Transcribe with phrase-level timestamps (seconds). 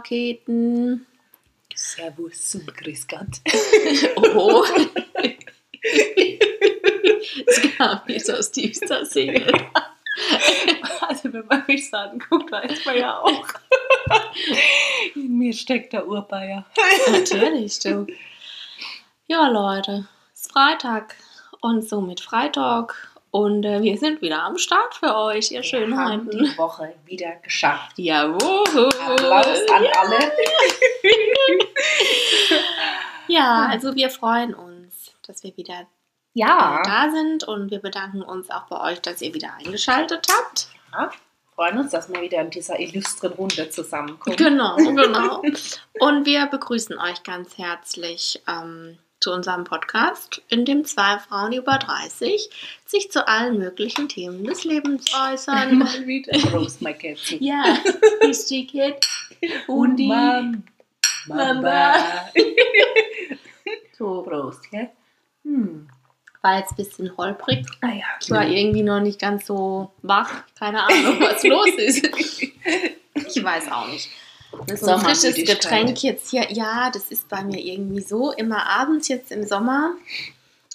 [0.00, 1.06] Raketen.
[1.74, 3.40] Servus und Grüß Gott.
[4.16, 4.64] Oh.
[7.46, 9.52] Es kam jetzt aus tiefster Seele.
[11.00, 13.46] Also wenn man mich so anguckt, weiß man ja auch.
[15.14, 16.66] In mir steckt der Urbayer.
[17.10, 18.06] Natürlich, du.
[19.26, 21.16] Ja, Leute, es ist Freitag
[21.60, 23.09] und somit Freitag.
[23.32, 26.30] Und äh, wir sind wieder am Start für euch, ihr Wir haben Schönheiten.
[26.30, 27.92] die Woche wieder geschafft.
[27.96, 28.88] Jawohl.
[29.06, 30.18] Applaus an alle.
[33.28, 35.86] Ja, also wir freuen uns, dass wir wieder
[36.34, 36.82] Ja.
[36.84, 40.68] da sind und wir bedanken uns auch bei euch, dass ihr wieder eingeschaltet habt.
[40.92, 41.10] ja.
[41.54, 44.34] Freuen uns, dass wir wieder in dieser illustren Runde zusammenkommen.
[44.36, 45.42] Genau, genau.
[46.00, 51.78] Und wir begrüßen euch ganz herzlich ähm, zu unserem Podcast, in dem zwei Frauen über
[51.78, 52.48] 30
[52.86, 55.78] sich zu allen möglichen Themen des Lebens äußern.
[55.78, 56.32] Mal wieder.
[56.50, 57.42] Prost, my Kätzchen.
[57.42, 57.76] ja,
[58.20, 58.96] ist die Kid.
[59.68, 60.06] Udi.
[60.08, 60.64] Mam-
[61.26, 61.52] Mama.
[61.54, 61.94] Mama.
[63.98, 64.88] so, Prost, ja?
[65.44, 65.88] Hm.
[66.42, 67.66] War jetzt ein bisschen holprig.
[67.82, 68.04] Ah ja.
[68.20, 70.42] Ich war irgendwie noch nicht ganz so wach.
[70.58, 72.08] Keine Ahnung, was los ist.
[73.12, 74.08] Ich weiß auch nicht.
[74.76, 75.34] So ein frisches.
[75.36, 76.50] Getränk jetzt hier.
[76.50, 78.32] Ja, das ist bei mir irgendwie so.
[78.32, 79.94] Immer abends jetzt im Sommer,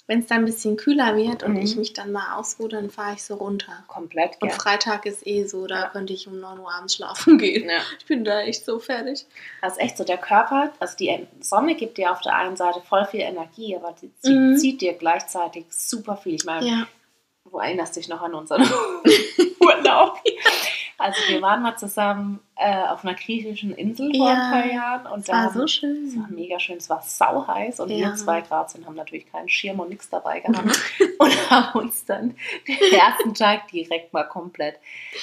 [0.06, 1.60] wenn es dann ein bisschen kühler wird und Mhm.
[1.62, 3.72] ich mich dann mal ausruhe, dann fahre ich so runter.
[3.88, 4.54] Komplett, Und ja.
[4.54, 5.88] Freitag ist eh so, da Ja.
[5.90, 7.68] könnte ich um 9 Uhr abends schlafen gehen.
[7.68, 7.80] ja.
[7.98, 9.26] Ich bin da echt so fertig.
[9.62, 12.80] Das ist echt so, der Körper, also die Sonne gibt dir auf der einen Seite
[12.88, 14.56] voll viel Energie, aber sie zieht, Mhm.
[14.56, 16.34] zieht dir gleichzeitig super viel.
[16.34, 16.86] Ich meine,
[17.44, 18.62] du erinnerst dich noch an unseren
[19.60, 20.18] Urlaub.
[20.98, 25.06] Also wir waren mal zusammen äh, auf einer griechischen Insel vor Ja, ein paar Jahren
[25.12, 26.26] und Es da war so es war schön.
[26.30, 27.96] mega schön, es war sau heiß und Ja.
[28.08, 30.66] wir zwei Grad sind, haben natürlich keinen Schirm und nichts dabei gehabt
[31.18, 32.34] und haben uns dann
[32.66, 34.78] den ersten Tag direkt mal komplett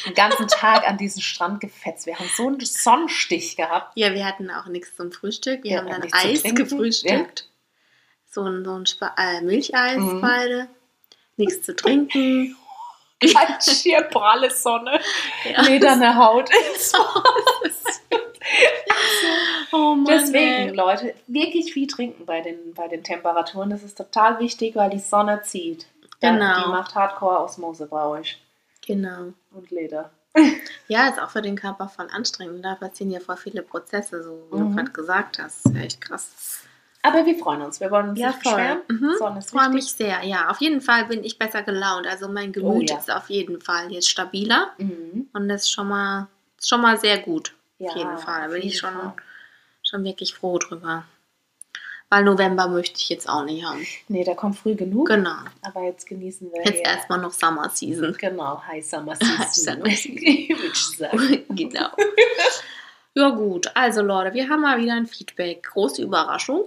[0.05, 2.05] den ganzen Tag an diesen Strand gefetzt.
[2.05, 3.93] Wir haben so einen Sonnenstich gehabt.
[3.95, 5.63] Ja, wir hatten auch nichts zum Frühstück.
[5.63, 7.49] Wir Ja, haben dann Eis gefrühstückt.
[8.29, 8.85] So ein, so ein
[9.17, 10.21] äh, Milcheis Mhm.
[10.21, 10.67] beide.
[11.35, 12.55] Nichts zu trinken.
[13.31, 14.99] Ganz schier pralle Sonne,
[15.43, 15.61] Ja.
[15.61, 16.49] lederne Haut.
[19.71, 20.75] Oh Mann, Deswegen, ey.
[20.75, 23.69] Leute, wirklich viel trinken bei den, bei den Temperaturen.
[23.69, 25.87] Das ist total wichtig, weil die Sonne zieht.
[26.21, 26.63] Ja, Genau.
[26.63, 28.39] Die macht Hardcore-Osmose bei euch.
[28.85, 29.33] Genau.
[29.51, 30.11] Und Leder.
[30.89, 32.63] Ja, ist auch für den Körper voll anstrengend.
[32.65, 34.69] Da passieren ja voll viele Prozesse, so wie Mhm.
[34.69, 35.65] du gerade gesagt hast.
[35.65, 36.63] Ist ja echt krass.
[37.05, 37.79] Aber wir freuen uns.
[37.81, 38.53] Wir wollen uns Ja, nicht voll.
[38.53, 38.79] beschweren.
[38.87, 39.15] Mhm.
[39.19, 40.23] Sonne ist Ich freue mich sehr.
[40.23, 42.07] Ja, auf jeden Fall bin ich besser gelaunt.
[42.07, 42.97] Also mein Gemüt Oh ja.
[42.97, 44.71] ist auf jeden Fall jetzt stabiler.
[44.77, 45.27] Mhm.
[45.33, 46.27] Und das ist schon mal,
[46.57, 47.53] ist schon mal sehr gut.
[47.77, 48.41] Ja, auf jeden Fall.
[48.43, 49.13] Da bin ich schon, Fall.
[49.83, 51.03] schon wirklich froh drüber.
[52.09, 53.85] Weil November möchte ich jetzt auch nicht haben.
[54.07, 55.07] Nee, der kommt früh genug.
[55.07, 55.35] Genau.
[55.63, 56.83] Aber jetzt genießen wir Jetzt hier.
[56.85, 58.15] erstmal noch Summer Season.
[58.19, 59.83] Genau, High Summer Summer Season.
[59.85, 60.57] Season.
[60.71, 61.43] Ich sagen.
[61.49, 61.89] genau.
[63.15, 65.63] Ja gut, also Leute, wir haben mal wieder ein Feedback.
[65.71, 66.65] Große Überraschung.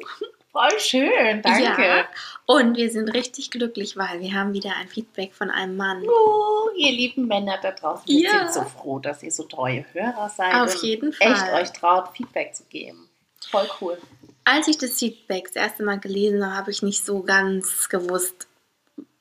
[0.53, 1.83] Voll schön, danke.
[1.83, 2.05] Ja.
[2.47, 6.03] Und wir sind richtig glücklich, weil wir haben wieder ein Feedback von einem Mann.
[6.09, 8.49] Oh, ihr lieben Männer da draußen, wir Ja.
[8.49, 10.55] sind so froh, dass ihr so treue Hörer seid.
[10.55, 11.33] Auf jeden Fall.
[11.33, 13.09] Echt euch traut, Feedback zu geben.
[13.51, 13.99] Voll cool.
[14.45, 18.47] Als ich das Feedback das erste Mal gelesen habe, habe ich nicht so ganz gewusst,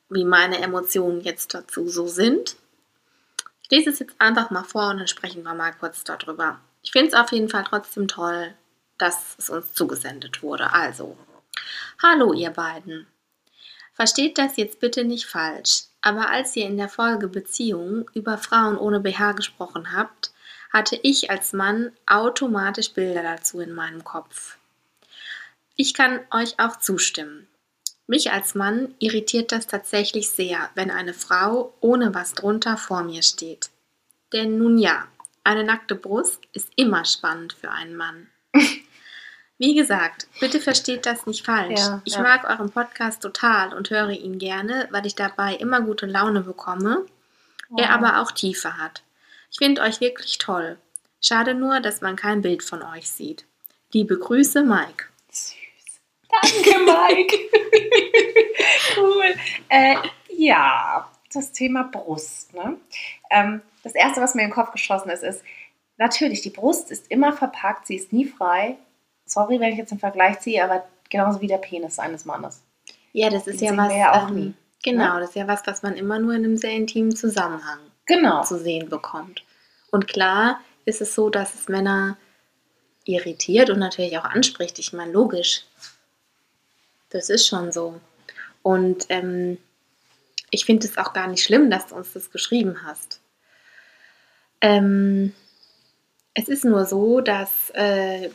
[0.10, 2.56] wie meine Emotionen jetzt dazu so sind.
[3.64, 6.60] Ich lese es jetzt einfach mal vor und dann sprechen wir mal kurz darüber.
[6.86, 8.54] Ich finde es auf jeden Fall trotzdem toll,
[9.00, 10.72] dass es uns zugesendet wurde.
[10.72, 11.18] Also,
[12.02, 13.08] hallo ihr beiden.
[13.94, 18.78] Versteht das jetzt bitte nicht falsch, aber als ihr in der Folge Beziehung über Frauen
[18.78, 20.32] ohne BH gesprochen habt,
[20.72, 24.60] hatte ich als Mann automatisch Bilder dazu in meinem Kopf.
[25.76, 27.48] Ich kann euch auch zustimmen.
[28.06, 33.24] Mich als Mann irritiert das tatsächlich sehr, wenn eine Frau ohne was drunter vor mir
[33.24, 33.72] steht.
[34.34, 35.08] Denn nun ja,
[35.46, 38.28] eine nackte Brust ist immer spannend für einen Mann.
[39.58, 41.80] Wie gesagt, bitte versteht das nicht falsch.
[41.80, 42.22] Ja, ich ja.
[42.22, 47.06] mag euren Podcast total und höre ihn gerne, weil ich dabei immer gute Laune bekomme,
[47.78, 49.04] er aber auch Tiefe hat.
[49.52, 50.78] Ich finde euch wirklich toll.
[51.22, 53.46] Schade nur, dass man kein Bild von euch sieht.
[53.94, 55.06] Liebe Grüße, Mike.
[55.30, 55.56] Süß.
[56.30, 57.38] Danke, Mike.
[58.98, 59.36] cool.
[59.70, 59.96] Äh,
[60.30, 62.54] ja, das Thema Brust.
[62.54, 62.78] Ne?
[63.30, 65.44] Ähm, das Erste, was mir in den Kopf geschossen ist, ist,
[65.98, 68.78] natürlich, die Brust ist immer verpackt, sie ist nie frei.
[69.26, 72.64] Sorry, wenn ich jetzt einen Vergleich ziehe, aber genauso wie der Penis eines Mannes.
[73.14, 73.94] Ja, das ist Den ja was.
[73.94, 74.54] ja auch ähm, nie,
[74.84, 78.44] Genau, das ist ja was, was man immer nur in einem sehr intimen Zusammenhang Genau.
[78.44, 79.44] zu sehen bekommt.
[79.92, 82.18] Und klar ist es so, dass es Männer
[83.06, 84.80] irritiert und natürlich auch anspricht.
[84.80, 85.64] Ich meine, logisch.
[87.12, 88.00] Das ist schon so.
[88.64, 89.60] Und ähm,
[90.50, 93.22] ich finde es auch gar nicht schlimm, dass du uns das geschrieben hast.
[94.66, 95.34] Ähm,
[96.34, 98.30] Es ist nur so, dass äh,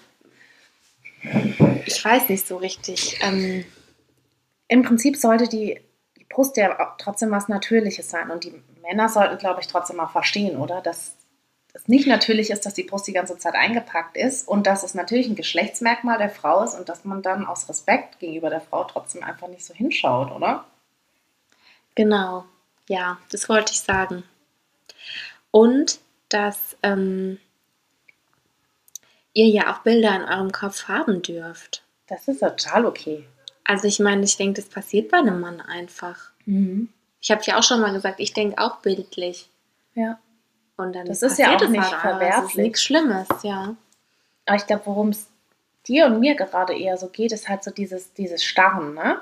[1.85, 3.19] ich weiß nicht so richtig.
[3.23, 3.65] Ähm,
[4.69, 5.81] Im Prinzip sollte die,
[6.17, 8.31] die Brust ja trotzdem was Natürliches sein.
[8.31, 10.81] Und die Männer sollten, glaube ich, trotzdem auch verstehen, oder?
[10.81, 11.17] Dass
[11.73, 14.95] es nicht natürlich ist, dass die Brust die ganze Zeit eingepackt ist und dass es
[14.95, 18.85] natürlich ein Geschlechtsmerkmal der Frau ist und dass man dann aus Respekt gegenüber der Frau
[18.85, 20.65] trotzdem einfach nicht so hinschaut, oder?
[21.95, 22.45] genau,
[22.89, 24.25] ja, das wollte ich sagen.
[25.51, 25.99] Und
[26.31, 27.39] dass ähm,
[29.35, 31.83] ihr ja auch Bilder in eurem Kopf haben dürft.
[32.07, 33.27] Das ist total okay.
[33.65, 36.31] Also ich meine, ich denke, das passiert bei einem Mann einfach.
[37.21, 39.49] Ich habe ja auch schon mal gesagt, ich denke auch bildlich.
[39.95, 40.19] Ja.
[40.77, 42.05] Und dann Das ist ja auch es nicht halt einfach.
[42.05, 42.57] Es ist verwerflich.
[42.57, 43.77] nichts Schlimmes, ja.
[44.47, 45.29] Aber ich glaube, worum es
[45.87, 49.21] dir und mir gerade eher so geht, ist halt so dieses, dieses Starren, ne?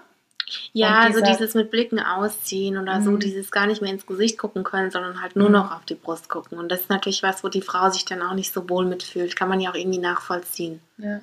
[0.72, 3.20] Ja, so dieses mit Blicken ausziehen oder so, Mhm.
[3.20, 5.52] dieses gar nicht mehr ins Gesicht gucken können, sondern halt nur Mhm.
[5.54, 6.58] noch auf die Brust gucken.
[6.58, 9.36] Und das ist natürlich was, wo die Frau sich dann auch nicht so wohl mitfühlt.
[9.36, 10.80] Kann man ja auch irgendwie nachvollziehen.
[10.98, 11.20] Ja.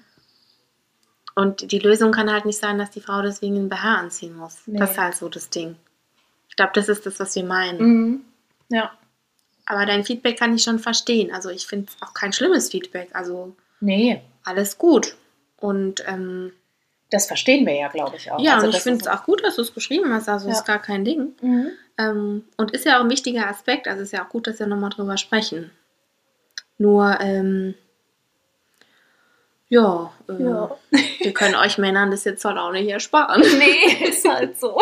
[1.35, 4.59] Und die Lösung kann halt nicht sein, dass die Frau deswegen einen BH anziehen muss.
[4.67, 4.79] Nee.
[4.79, 5.75] Das ist halt so das Ding.
[6.49, 7.79] Ich glaube, das ist das, was wir meinen.
[7.81, 8.21] Mhm.
[8.69, 8.91] Ja.
[9.65, 11.33] Aber dein Feedback kann ich schon verstehen.
[11.33, 13.09] Also ich finde es auch kein schlimmes Feedback.
[13.13, 15.15] Also Nee, alles gut.
[15.57, 16.53] Und ähm,
[17.11, 18.39] das verstehen wir ja, glaube ich, auch.
[18.39, 20.27] ja, Also und ich finde es auch gut, dass du es geschrieben hast.
[20.27, 20.53] Also Ja.
[20.53, 21.33] ist gar kein Ding.
[21.41, 21.67] Mhm.
[21.97, 23.87] Ähm, und ist ja auch ein wichtiger Aspekt.
[23.87, 25.71] Also ist ja auch gut, dass wir nochmal drüber sprechen.
[26.77, 27.75] Nur, ähm,
[29.69, 30.71] ja, äh, Ja.
[31.19, 33.41] wir können euch Männern das jetzt halt auch nicht ersparen.
[33.57, 34.79] Nee, ist halt so.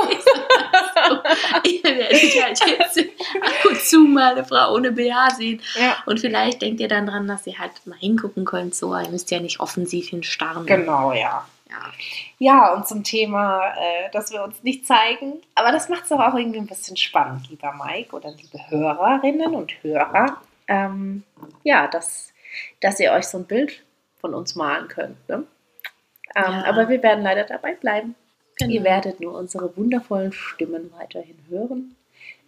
[1.65, 5.61] Ihr werdet halt jetzt ab und zu mal eine Frau ohne BH sehen.
[5.79, 5.97] ja.
[6.05, 8.75] Und vielleicht denkt ihr dann dran, dass ihr halt mal hingucken könnt.
[8.75, 10.65] So, ihr müsst ja nicht offensiv hinstarren.
[10.65, 11.45] Genau, ja.
[11.73, 11.91] Ja.
[12.37, 15.41] Ja, und zum Thema, äh, dass wir uns nicht zeigen.
[15.55, 19.55] Aber das macht es doch auch irgendwie ein bisschen spannend, lieber Mike oder liebe Hörerinnen
[19.55, 20.41] und Hörer.
[20.67, 21.23] Ähm,
[21.63, 22.31] ja, dass,
[22.81, 23.83] dass ihr euch so ein Bild
[24.21, 25.17] von uns malen könnt.
[25.27, 25.45] Ne?
[26.35, 26.65] Ähm, Ja.
[26.65, 28.15] Aber wir werden leider dabei bleiben.
[28.57, 28.71] Genau.
[28.71, 31.95] Ihr werdet nur unsere wundervollen Stimmen weiterhin hören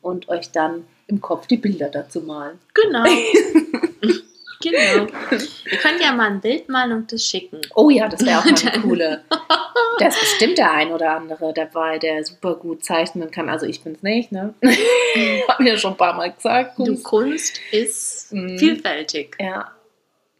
[0.01, 2.59] und euch dann im Kopf die Bilder dazu malen.
[2.73, 3.05] Genau.
[4.61, 5.07] genau.
[5.71, 7.61] Ihr könnt ja mal ein Bild malen und das schicken.
[7.75, 9.23] Oh ja, das wäre auch mal eine coole.
[9.99, 13.49] Da ist bestimmt der ein oder andere dabei, der super gut zeichnen kann.
[13.49, 14.53] Also ich bin's nicht, ne?
[15.47, 16.77] Hab mir ja schon ein paar Mal gesagt.
[16.79, 18.57] Du, Kunst ist Mhm.
[18.57, 19.35] vielfältig.
[19.39, 19.71] Ja,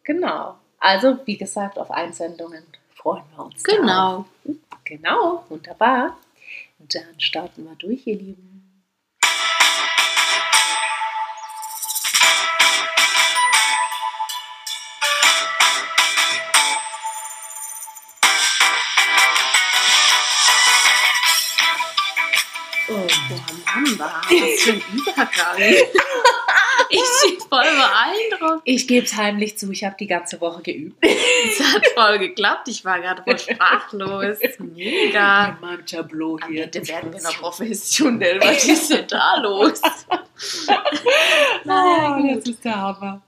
[0.03, 0.55] genau.
[0.79, 2.63] Also, wie gesagt, auf Einsendungen
[2.95, 3.63] freuen wir uns.
[3.63, 3.85] Genau.
[3.85, 4.25] darauf.
[4.83, 6.17] Genau, wunderbar.
[6.79, 8.64] Dann starten wir durch, ihr Lieben.
[24.41, 25.57] Was für ein Übergang.
[26.89, 28.61] ich bin voll beeindruckt.
[28.65, 30.97] Ich gebe es heimlich zu, ich habe die ganze Woche geübt.
[31.03, 32.67] Es hat voll geklappt.
[32.67, 34.37] Ich war gerade voll sprachlos.
[34.59, 35.51] Mega.
[35.51, 36.65] Mit meinem Tableau Am hier.
[36.65, 38.39] Ende werden wir noch professionell.
[38.41, 39.81] Was ist denn da los?
[41.63, 43.21] Naja, Oh, das ist der Hammer.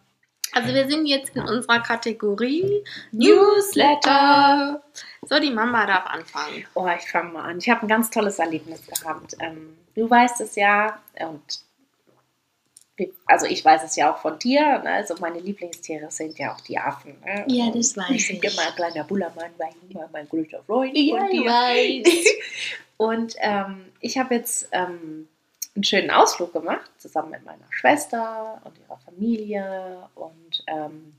[0.53, 4.81] Also wir sind jetzt in unserer Kategorie Newsletter.
[5.23, 6.65] So, die Mama darf anfangen.
[6.73, 7.59] Oh, ich fange mal an.
[7.59, 9.35] Ich habe ein ganz tolles Erlebnis gehabt.
[9.39, 11.41] Ähm, du weißt es ja und
[13.25, 14.79] also ich weiß es ja auch von dir.
[14.79, 14.91] Ne?
[14.91, 17.15] Also meine Lieblingstiere sind ja auch die Affen.
[17.23, 17.45] Ne?
[17.47, 18.41] Ja, das weiß ich.
[18.41, 21.45] Mein kleiner Bullermann war immer mein größter Freund Ja, von ich dir.
[21.45, 22.25] weiß.
[22.97, 25.27] Und ähm, ich habe jetzt ähm,
[25.75, 30.09] einen schönen Ausflug gemacht, zusammen mit meiner Schwester und ihrer Familie.
[30.15, 31.13] Und ähm,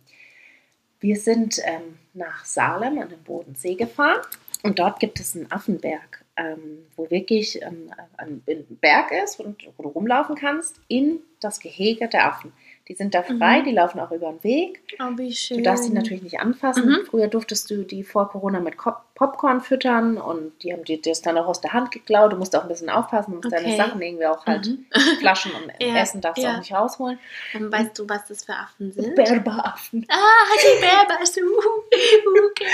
[0.98, 4.20] wir sind ähm, nach Salem an den Bodensee gefahren.
[4.64, 9.56] Und dort gibt es einen Affenberg, ähm, wo wirklich ähm, ein, ein Berg ist, und,
[9.76, 12.52] wo du rumlaufen kannst, in das Gehege der Affen.
[12.88, 13.64] Die sind da frei, Mhm.
[13.64, 14.80] die laufen auch über den Weg.
[14.98, 15.58] Oh, wie schön.
[15.58, 16.86] Du darfst sie natürlich nicht anfassen.
[16.88, 17.06] Mhm.
[17.06, 21.20] Früher durftest du die vor Corona mit Ko- Popcorn füttern und die haben dir das
[21.22, 22.32] dann auch aus der Hand geklaut.
[22.32, 23.76] Du musst auch ein bisschen aufpassen, du musst deine Okay.
[23.76, 24.86] Sachen irgendwie auch halt Mhm.
[25.18, 26.54] Flaschen und Ja, Essen darfst du ja.
[26.54, 27.18] auch nicht rausholen.
[27.54, 29.16] Und weißt du, was das für Affen sind?
[29.16, 30.06] Berberaffen.
[30.08, 30.16] Ah,
[30.62, 31.36] die Berbers.
[32.50, 32.66] Okay.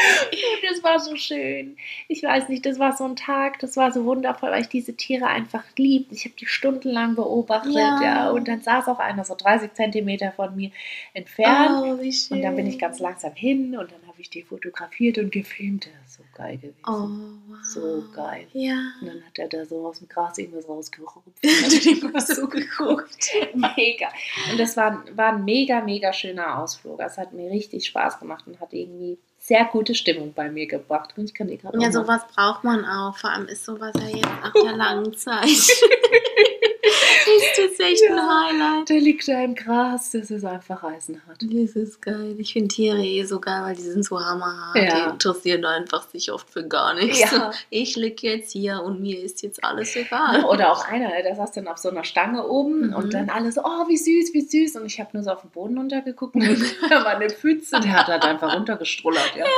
[0.68, 1.76] Das war so schön.
[2.08, 4.94] Ich weiß nicht, das war so ein Tag, das war so wundervoll, weil ich diese
[4.94, 6.14] Tiere einfach liebe.
[6.14, 8.00] Ich habe die stundenlang beobachtet, Ja.
[8.02, 8.30] ja.
[8.30, 10.70] Und dann saß auch einer so 30 Zentimeter von mir
[11.14, 11.70] entfernt.
[11.84, 12.36] Oh, wie schön.
[12.38, 15.88] Und dann bin ich ganz langsam hin und dann habe ich die fotografiert und gefilmt.
[16.34, 16.76] Geil gewesen.
[16.86, 17.08] Oh,
[17.48, 17.64] wow.
[17.64, 18.46] So geil.
[18.52, 18.74] Ja.
[19.00, 21.28] Und dann hat er da so aus dem Gras irgendwas rausgerupft.
[21.44, 23.30] Hat er die mal so geguckt?
[23.54, 24.08] mega.
[24.50, 27.00] Und das war, war ein mega, mega schöner Ausflug.
[27.00, 31.14] Es hat mir richtig Spaß gemacht und hat irgendwie sehr gute Stimmung bei mir gebracht.
[31.16, 33.16] Und ich kann dir gerade Ja, sowas braucht man auch.
[33.16, 35.48] Vor allem ist sowas ja jetzt nach der langen Zeit.
[36.84, 38.44] ist das echt ein Ja.
[38.48, 38.88] Highlight.
[38.88, 41.38] Der liegt da im Gras, das ist einfach eisenhart.
[41.42, 42.34] Das ist geil.
[42.38, 44.76] Ich finde Tiere eh so geil, weil die sind so hammerhart.
[44.76, 45.04] Ja.
[45.06, 47.20] Die interessieren einfach sich oft für gar nichts.
[47.20, 47.50] Ja.
[47.70, 50.44] Ich lieg jetzt hier und mir ist jetzt alles egal.
[50.44, 52.94] Oder auch einer, der saß dann auf so einer Stange oben Mhm.
[52.94, 54.76] und dann alle so, oh, wie süß, wie süß.
[54.76, 56.44] Und ich habe nur so auf den Boden runtergeguckt und
[56.90, 59.44] da war eine Pfütze, der hat halt einfach runtergestrullert, ja.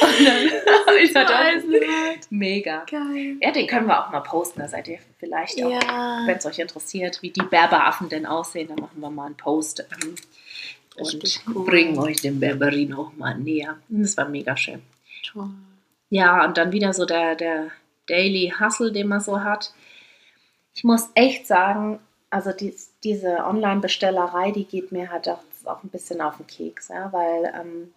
[0.00, 0.26] Und
[1.14, 2.26] dann auch, eisenhart.
[2.30, 2.84] mega.
[2.90, 3.36] Geil.
[3.40, 6.22] Ja, den können wir auch mal posten, da seid ihr vielleicht auch, Ja.
[6.26, 9.84] wenn es euch interessiert, wie die Berberaffen denn aussehen, dann machen wir mal einen Post
[10.02, 10.14] ähm,
[10.98, 11.64] und cool.
[11.64, 13.76] bringen euch den Berberino mal näher.
[13.88, 14.82] Das war mega schön.
[15.24, 15.50] Toll.
[16.10, 17.70] Ja, und dann wieder so der, der
[18.06, 19.72] Daily Hustle, den man so hat.
[20.74, 21.98] Ich muss echt sagen,
[22.30, 26.88] also dies, diese Online-Bestellerei, die geht mir halt auch, auch ein bisschen auf den Keks,
[26.88, 27.92] ja, weil ähm,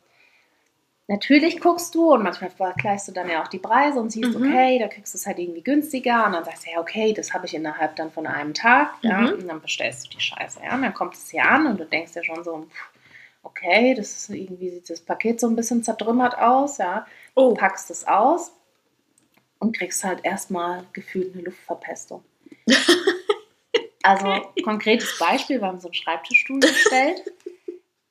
[1.09, 4.45] natürlich guckst du und manchmal vergleichst du dann ja auch die Preise und siehst, Mhm.
[4.45, 7.33] okay, da kriegst du es halt irgendwie günstiger und dann sagst du, ja, okay, das
[7.33, 9.33] habe ich innerhalb dann von einem Tag, ja, Mhm.
[9.33, 11.85] und dann bestellst du die Scheiße, ja, und dann kommt es hier an und du
[11.85, 12.67] denkst dir schon so,
[13.43, 17.53] okay, das ist irgendwie sieht das Paket so ein bisschen zertrümmert aus, ja, Oh.
[17.55, 18.51] packst es aus
[19.59, 22.23] und kriegst halt erstmal gefühlt eine Luftverpestung.
[24.03, 24.27] also
[24.63, 27.23] konkretes Beispiel, wir haben so einen Schreibtischstuhl bestellt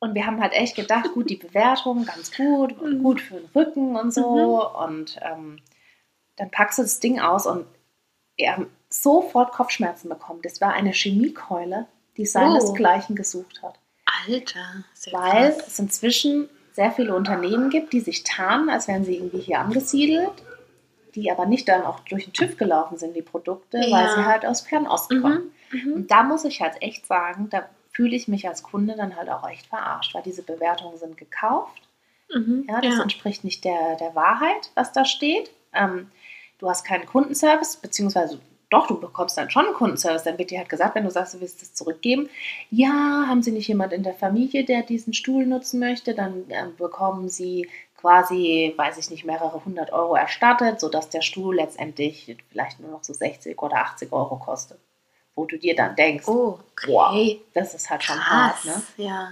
[0.01, 3.03] und wir haben halt echt gedacht, gut, die Bewertung ganz gut, Mhm.
[3.03, 5.61] gut für den Rücken und so und ähm,
[6.37, 7.67] dann packst du das Ding aus und
[8.37, 10.41] wir haben sofort Kopfschmerzen bekommen.
[10.43, 11.87] Das war eine Chemiekeule,
[12.17, 13.79] die seinesgleichen gesucht hat
[14.27, 14.61] Alter.
[15.07, 15.67] Ja weil krass.
[15.67, 20.31] es inzwischen sehr viele Unternehmen gibt, die sich tarnen, als wären sie irgendwie hier angesiedelt,
[21.17, 24.15] die aber nicht dann auch durch den TÜV gelaufen sind, die Produkte, weil Ja.
[24.15, 25.51] sie halt aus Fernost kommen.
[25.73, 25.81] Mhm.
[25.85, 25.93] Mhm.
[25.95, 29.29] Und da muss ich halt echt sagen, da fühle ich mich als Kunde dann halt
[29.29, 31.83] auch echt verarscht, weil diese Bewertungen sind gekauft.
[32.33, 32.65] Mhm.
[32.69, 33.03] Ja, das ja.
[33.03, 35.51] entspricht nicht der, der Wahrheit, was da steht.
[35.73, 36.09] Ähm,
[36.59, 38.39] du hast keinen Kundenservice, beziehungsweise
[38.71, 40.23] doch, du bekommst dann schon einen Kundenservice.
[40.23, 42.29] Dann wird dir halt gesagt, wenn du sagst, du willst es zurückgeben,
[42.71, 46.77] ja, haben sie nicht jemand in der Familie, der diesen Stuhl nutzen möchte, dann ähm,
[46.77, 52.79] bekommen sie quasi, weiß ich nicht, mehrere hundert Euro erstattet, sodass der Stuhl letztendlich vielleicht
[52.79, 54.79] nur noch so 60 oder 80 Euro kostet.
[55.39, 57.41] Wo du dir dann denkst, Oh, wow, okay.
[57.55, 58.29] das ist halt schon Krass.
[58.29, 58.83] hart, ne?
[58.97, 59.29] Ja.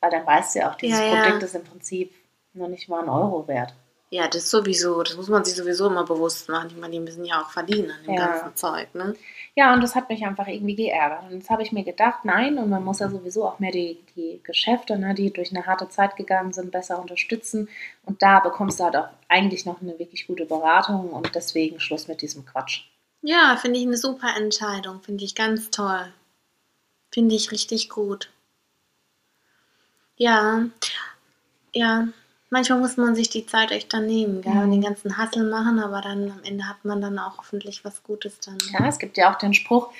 [0.00, 1.22] Weil dann weißt du ja auch, dieses Ja, ja.
[1.22, 2.10] Produkt ist im Prinzip
[2.54, 3.74] noch nicht mal einen Euro wert.
[4.08, 5.02] Ja, das sowieso.
[5.02, 6.68] Das muss man sich sowieso immer bewusst machen.
[6.70, 8.26] Ich meine, die müssen ja auch verdienen an dem Ja.
[8.28, 9.14] ganzen Zeug, ne?
[9.54, 11.24] Ja, und das hat mich einfach irgendwie geärgert.
[11.24, 13.98] Und jetzt habe ich mir gedacht, nein, und man muss ja sowieso auch mehr die,
[14.16, 17.68] die Geschäfte, ne, die durch eine harte Zeit gegangen sind, besser unterstützen.
[18.06, 22.08] Und da bekommst du halt auch eigentlich noch eine wirklich gute Beratung und deswegen Schluss
[22.08, 22.84] mit diesem Quatsch.
[23.22, 25.00] Ja, finde ich eine super Entscheidung.
[25.02, 26.12] Finde ich ganz toll.
[27.12, 28.30] Finde ich richtig gut.
[30.16, 30.66] Ja,
[31.72, 32.08] ja.
[32.50, 34.52] Manchmal muss man sich die Zeit echt dann nehmen, gell?
[34.52, 34.60] Mhm.
[34.60, 38.02] Und den ganzen Hassel machen, aber dann am Ende hat man dann auch hoffentlich was
[38.02, 38.58] Gutes dann.
[38.72, 39.90] Ja, es gibt ja auch den Spruch,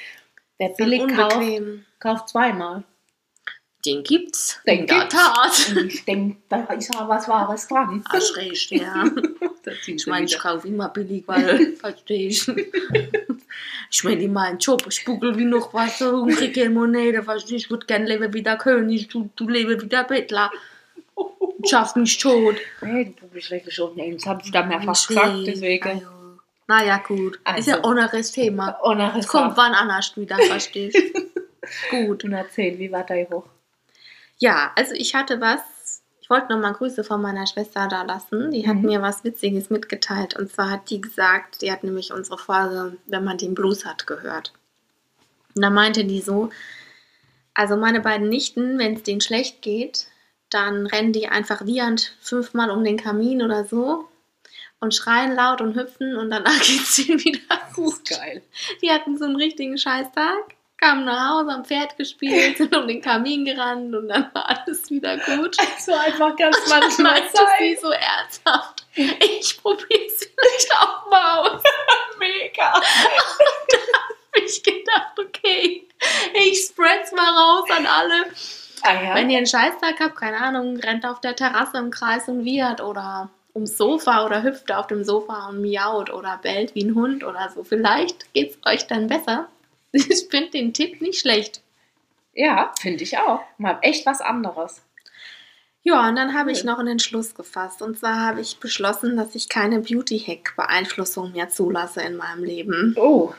[0.59, 1.41] wer billig kauft,
[1.99, 2.85] kauft zweimal.
[3.85, 4.61] Den gibt's.
[4.67, 5.15] Den in der gibt's.
[5.15, 5.77] Tat.
[5.77, 8.05] Und ich denke, da ist ja was Wahres dran.
[8.09, 9.05] Hast recht, ja.
[9.87, 12.49] Ich meine, ich kaufe immer billig, weil, verstehe ich.
[13.91, 17.59] Ich meine, in meinen Job, ich buckel wie noch was und kriege keine Monete, verstehe
[17.59, 17.65] ich.
[17.65, 20.51] Ich würde gerne leben wie der König, du, du lebe wie der Bettler.
[21.62, 22.57] Ich schaff mich tot.
[22.81, 24.12] Hey, du bist wirklich unten.
[24.17, 25.89] Das habe ich da mehrfach Ich gesagt, deswegen.
[25.89, 26.07] Also,
[26.67, 27.39] Naja, gut.
[27.57, 27.95] Ist ja Also.
[27.95, 28.71] noch das Thema.
[28.83, 31.12] Und nachher Es kommt wann anders wieder, verstehe ich.
[31.91, 32.25] gut.
[32.25, 33.45] Und erzähl, wie war dein Hoch?
[34.43, 35.61] Ja, also ich hatte was.
[36.21, 38.51] Ich wollte nochmal Grüße von meiner Schwester da lassen.
[38.51, 38.83] Die hat Mhm.
[38.87, 40.35] mir was Witziges mitgeteilt.
[40.37, 44.05] Und zwar hat die gesagt, die hat nämlich unsere Folge, wenn man den Blues hat,
[44.09, 44.53] gehört.
[45.55, 46.51] Und da meinte die so,
[47.55, 50.09] also meine beiden Nichten, wenn es denen schlecht geht,
[50.51, 54.09] dann rennen die einfach wiehernd fünfmal um den Kamin oder so
[54.81, 58.09] und schreien laut und hüpfen und danach geht es ihnen wieder gut.
[58.09, 58.43] Geil.
[58.83, 63.01] Die hatten so einen richtigen Scheißtag, kamen nach Hause, haben Pferd gespielt, sind um den
[63.01, 65.57] Kamin gerannt und dann war alles wieder gut.
[65.79, 71.39] So einfach ganz Dann manchmal meinte sie so ernsthaft, ich probiere es vielleicht auch mal
[71.41, 71.62] aus.
[72.19, 72.73] Mega.
[72.73, 72.83] Hab
[74.35, 75.87] ich gedacht, okay,
[76.35, 78.25] ich spread's mal raus an alle.
[78.83, 79.15] Ah ja.
[79.15, 82.81] Wenn ihr einen Scheißtag habt, keine Ahnung, rennt auf der Terrasse im Kreis und wiehert
[82.81, 87.23] oder ums Sofa oder hüpft auf dem Sofa und miaut oder bellt wie ein Hund
[87.23, 87.62] oder so.
[87.62, 89.49] Vielleicht geht's euch dann besser.
[90.09, 91.61] Ich finde den Tipp nicht schlecht.
[92.35, 93.41] ja, finde ich auch.
[93.59, 94.83] Mal echt was anderes.
[95.85, 97.83] Ja, und dann habe ich noch einen Entschluss gefasst.
[97.83, 102.95] Und zwar habe ich beschlossen, dass ich keine Beauty-Hack-Beeinflussung mehr zulasse in meinem Leben.
[102.97, 103.33] Oh.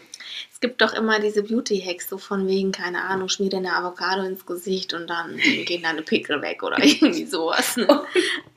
[0.52, 4.24] Es gibt doch immer diese Beauty-Hacks, so von wegen, keine Ahnung, schmier dir eine Avocado
[4.24, 7.78] ins Gesicht und dann gehen deine Pickel weg oder irgendwie sowas.
[7.78, 8.04] Ne?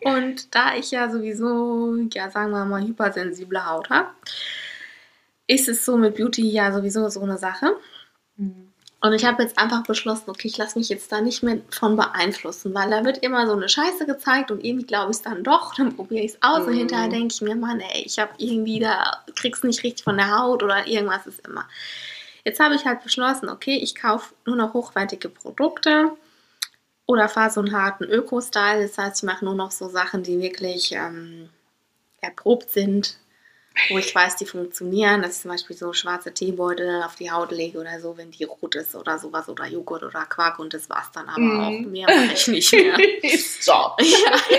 [0.00, 4.11] Und da ich ja sowieso, ja, sagen wir mal, hypersensible Haut habe,
[5.47, 7.76] ist es so mit Beauty ja sowieso so eine Sache.
[8.37, 8.73] Mhm.
[9.00, 11.97] Und ich habe jetzt einfach beschlossen, okay, ich lasse mich jetzt da nicht mehr von
[11.97, 15.45] beeinflussen, weil da wird immer so eine Scheiße gezeigt und irgendwie glaube ich es dann
[15.45, 16.79] doch, dann probiere ich es aus und Mhm.
[16.79, 20.37] hinterher denke ich mir, Mann, ey, ich habe irgendwie da, krieg's nicht richtig von der
[20.37, 21.69] Haut oder irgendwas ist immer.
[22.45, 26.12] Jetzt habe ich halt beschlossen, okay, ich kaufe nur noch hochwertige Produkte
[27.05, 28.83] oder fahre so einen harten Öko-Style.
[28.83, 31.50] Das heißt, ich mache nur noch so Sachen, die wirklich ähm,
[32.21, 33.19] erprobt sind,
[33.90, 35.23] wo ich weiß, die funktionieren.
[35.23, 38.45] Dass ich zum Beispiel so schwarze Teebeutel auf die Haut lege oder so, wenn die
[38.45, 41.61] rot ist oder sowas oder Joghurt oder Quark und das war's dann aber Mhm.
[41.61, 41.90] auch.
[41.90, 42.97] Mehr mache ich nicht mehr.
[43.38, 44.00] Stop.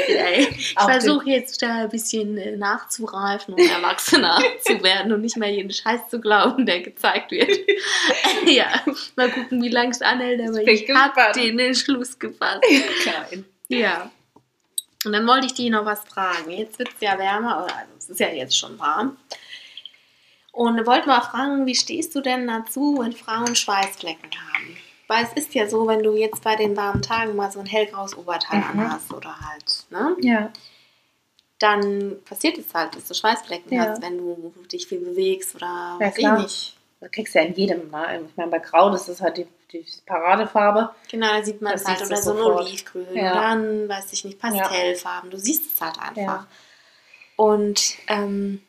[0.09, 5.35] Ja, ich versuche jetzt da ein bisschen äh, nachzureifen und erwachsener zu werden und nicht
[5.37, 7.49] mehr jeden Scheiß zu glauben, der gezeigt wird.
[8.45, 8.67] ja,
[9.15, 12.63] mal gucken, wie lange es anhält, aber bin ich habe den Entschluss gefasst.
[13.01, 13.45] Klein.
[13.67, 14.11] Ja.
[15.07, 16.51] Und dann wollte ich dich noch was fragen.
[16.51, 19.15] Jetzt wird es ja wärmer, oder also es ist ja jetzt schon warm.
[20.51, 24.77] Und wollte mal fragen, wie stehst du denn dazu, wenn Frauen Schweißflecken haben?
[25.07, 27.65] Weil es ist ja so, wenn du jetzt bei den warmen Tagen mal so ein
[27.65, 28.79] hellgraues Oberteil Mhm.
[28.81, 30.17] anhast oder halt, ne?
[30.19, 30.51] Ja.
[31.59, 33.85] Dann passiert es halt, dass du Schweißflecken Ja.
[33.91, 36.41] hast, wenn du dich viel bewegst oder Ja, ich klar.
[36.41, 36.75] nicht.
[36.99, 37.89] Das kriegst du ja in jedem.
[37.91, 38.25] Ne?
[38.29, 40.93] Ich meine, bei Grau, das ist halt die, die Paradefarbe.
[41.11, 42.01] Genau, da sieht man Das es halt.
[42.05, 42.37] Oder so ein.
[42.39, 43.15] Olivgrün.
[43.15, 43.33] Ja.
[43.51, 45.29] Ein, weiß ich nicht, Pastellfarben.
[45.29, 46.15] Du siehst es halt einfach.
[46.15, 46.47] Ja.
[47.35, 48.61] Und ähm,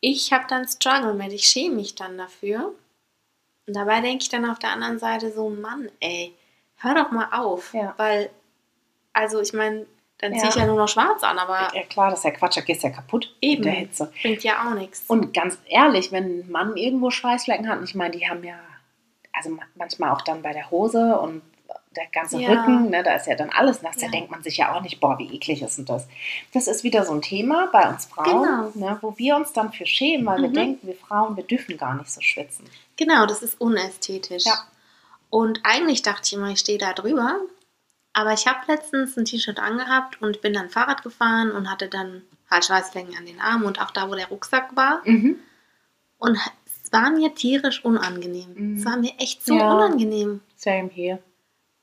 [0.00, 1.32] ich habe dann Struggle mit.
[1.32, 2.74] Ich schäme mich dann dafür.
[3.66, 6.34] Und dabei denke ich dann auf der anderen Seite so, Mann, ey,
[6.76, 7.72] hör doch mal auf.
[7.74, 7.94] Ja.
[7.96, 8.30] Weil,
[9.14, 9.86] also ich meine,
[10.18, 10.38] dann Ja.
[10.38, 12.60] ziehe ich ja nur noch schwarz an, aber Ja, klar, das ist ja Quatsch, da
[12.60, 13.56] gehst du ja kaputt Eben.
[13.56, 14.12] in der Hitze.
[14.22, 15.04] bringt ja auch nichts.
[15.08, 18.58] Und ganz ehrlich, wenn ein Mann irgendwo Schweißflecken hat, und ich meine, die haben ja,
[19.36, 21.42] also ma- manchmal auch dann bei der Hose und
[21.96, 22.50] der ganze Ja.
[22.50, 24.10] Rücken, ne, da ist ja dann alles nass, da Ja.
[24.12, 26.08] denkt man sich ja auch nicht, boah, wie eklig ist denn das?
[26.52, 28.90] Das ist wieder so ein Thema bei uns Frauen, Genau.
[28.90, 30.54] ne, wo wir uns dann für schämen, weil wir Mhm.
[30.54, 32.64] denken, wir Frauen, wir dürfen gar nicht so schwitzen.
[32.96, 34.44] Genau, das ist unästhetisch.
[34.44, 34.54] Ja.
[35.30, 37.38] Und eigentlich dachte ich immer, ich stehe da drüber.
[38.12, 42.22] Aber ich habe letztens ein T-Shirt angehabt und bin dann Fahrrad gefahren und hatte dann
[42.60, 45.00] Schweißflecken an den Armen und auch da, wo der Rucksack war.
[45.04, 45.36] Mhm.
[46.18, 46.38] Und
[46.94, 48.54] war mir tierisch unangenehm.
[48.54, 48.78] Mhm.
[48.78, 49.70] Es war mir echt so Ja.
[49.74, 50.40] unangenehm.
[50.56, 51.18] Same hier.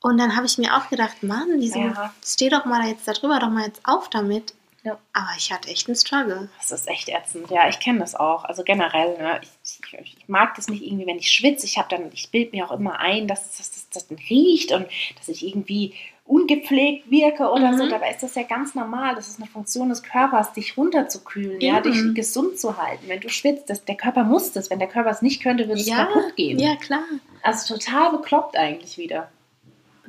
[0.00, 2.12] Und dann habe ich mir auch gedacht, Mann, wieso Ja.
[2.24, 4.54] steh doch mal jetzt da drüber, doch mal jetzt auf damit.
[4.82, 4.98] Ja.
[5.12, 6.48] Aber ich hatte echt einen Struggle.
[6.58, 7.48] Das ist echt ätzend.
[7.52, 8.42] Ja, ich kenne das auch.
[8.42, 11.66] Also generell, ne, ich, ich, ich mag das nicht irgendwie, wenn ich schwitze.
[11.66, 14.72] Ich habe dann, ich bilde mir auch immer ein, dass das, das, das dann riecht
[14.72, 17.84] und dass ich irgendwie ungepflegt wirke oder so.
[17.84, 17.90] Mhm.
[17.90, 19.14] Dabei ist das ja ganz normal.
[19.14, 23.04] Das ist eine Funktion des Körpers, dich runterzukühlen, ja, dich gesund zu halten.
[23.08, 24.70] Wenn du schwitzt, das, der Körper muss das.
[24.70, 26.58] Wenn der Körper es nicht könnte, würde es Ja, kaputt gehen.
[26.58, 27.02] Ja, klar.
[27.42, 29.30] Also total bekloppt eigentlich wieder.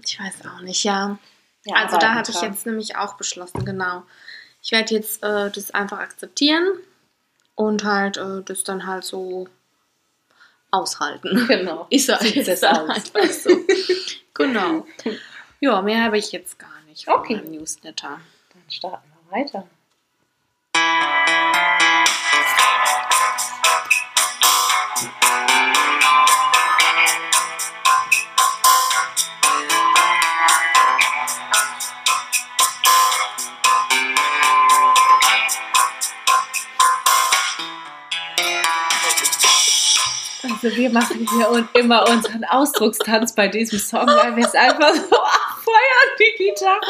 [0.06, 1.18] Ich weiß auch nicht, ja.
[1.66, 4.04] Ja, also da hatte ich jetzt nämlich auch beschlossen, genau.
[4.62, 6.64] Ich werde jetzt äh, das einfach akzeptieren
[7.56, 9.48] und halt äh, das dann halt so
[10.72, 11.46] aushalten.
[11.48, 11.88] Genau.
[11.90, 13.12] Ich sage jetzt aus.
[13.44, 13.50] so.
[14.34, 14.86] genau.
[15.64, 17.42] Ja, mehr habe ich jetzt gar nicht Okay.
[17.48, 18.20] Newsletter.
[18.52, 19.66] Dann starten wir weiter.
[40.44, 44.94] Also wir machen hier und immer unseren Ausdruckstanz bei diesem Song, weil wir es einfach
[44.94, 45.18] so
[45.64, 46.82] abfeuern, die Gitarre.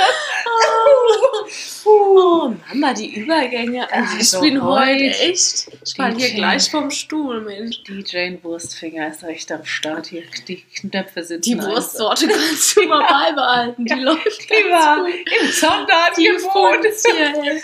[1.86, 3.92] Oh, Mama, die Übergänge.
[3.92, 5.68] Also ich Also bin heute echt.
[5.86, 7.84] Ich fall hier gleich vom Stuhl, Mensch.
[7.84, 10.24] DJ Wurstfinger ist recht am Start hier.
[10.48, 11.70] Die Knöpfe sitzen Die einfach.
[11.70, 13.86] Wurstsorte kannst du mal beibehalten.
[13.86, 15.14] Die läuft Die war gut.
[16.18, 17.64] im funktioniert.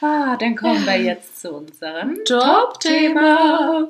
[0.00, 3.88] Ah, dann kommen wir jetzt zu unserem Top-Thema.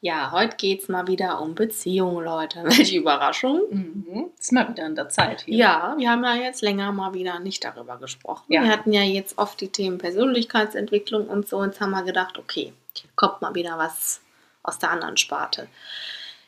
[0.00, 2.60] Ja, heute geht es mal wieder um Beziehungen, Leute.
[2.64, 3.62] Welche Überraschung.
[3.70, 4.30] Mhm.
[4.38, 5.56] Ist mal wieder an der Zeit hier.
[5.56, 8.44] Ja, wir haben ja jetzt länger mal wieder nicht darüber gesprochen.
[8.48, 8.62] Ja.
[8.62, 11.64] Wir hatten ja jetzt oft die Themen Persönlichkeitsentwicklung und so.
[11.64, 12.72] Jetzt haben wir gedacht, okay,
[13.16, 14.20] kommt mal wieder was
[14.62, 15.66] aus der anderen Sparte.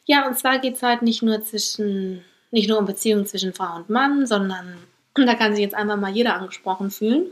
[0.05, 3.77] Ja, und zwar geht es heute nicht nur zwischen, nicht nur um Beziehungen zwischen Frau
[3.77, 4.77] und Mann, sondern
[5.15, 7.27] da kann sich jetzt einfach mal jeder angesprochen fühlen.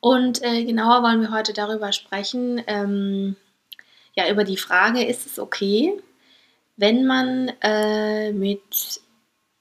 [0.00, 3.36] Und äh, genauer wollen wir heute darüber sprechen, ähm,
[4.18, 6.02] ja, über die Frage, ist es okay,
[6.76, 9.00] wenn man äh, mit,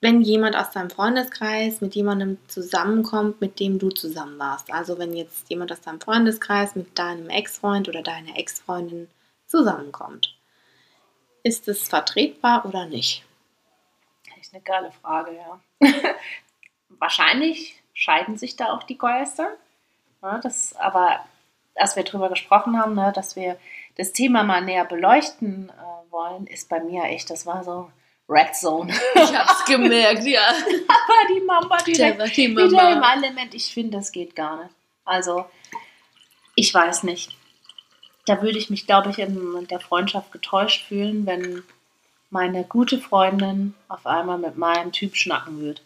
[0.02, 4.74] wenn jemand aus deinem Freundeskreis mit jemandem zusammenkommt, mit dem du zusammen warst.
[4.74, 9.08] Also wenn jetzt jemand aus deinem Freundeskreis mit deinem Ex-Freund oder deiner Ex-Freundin
[9.46, 10.36] zusammenkommt.
[11.44, 13.24] Ist es vertretbar oder nicht?
[14.28, 15.88] Das ist eine geile Frage, ja.
[16.90, 19.52] Wahrscheinlich scheiden sich da auch die Geister.
[20.24, 21.20] Ja, das, aber
[21.78, 23.58] als wir drüber gesprochen haben, ne, dass wir
[23.96, 27.90] das Thema mal näher beleuchten äh, wollen, ist bei mir echt, das war so
[28.30, 28.94] Red Zone.
[29.16, 30.42] Ich hab's gemerkt, ja.
[30.50, 33.54] Aber die Mama direkt war die wieder im Element.
[33.54, 34.76] Ich finde, das geht gar nicht.
[35.06, 35.46] Also,
[36.56, 37.36] ich weiß nicht.
[38.26, 41.64] Da würde ich mich, glaube ich, in der Freundschaft getäuscht fühlen, wenn
[42.30, 45.82] meine gute Freundin auf einmal mit meinem Typ schnacken würde.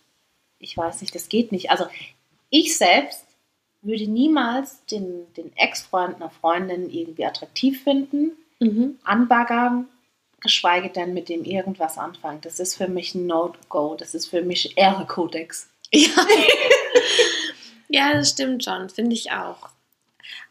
[0.57, 1.69] Ich weiß nicht, das geht nicht.
[1.69, 1.85] Also,
[2.49, 3.25] ich selbst
[3.81, 8.99] würde niemals den, den Ex-Freund einer Freundin irgendwie attraktiv finden, Mhm.
[9.03, 9.87] anbaggern,
[10.39, 12.41] geschweige denn mit dem irgendwas anfangen.
[12.41, 13.95] Das ist für mich ein No-Go.
[13.95, 15.67] Das ist für mich Ehre-Kodex.
[15.91, 16.09] Ja.
[17.89, 19.69] ja, das stimmt schon, finde ich auch.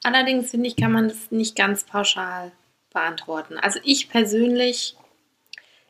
[0.03, 2.53] Allerdings finde ich, kann man das nicht ganz pauschal
[2.93, 3.59] beantworten.
[3.59, 4.97] Also ich persönlich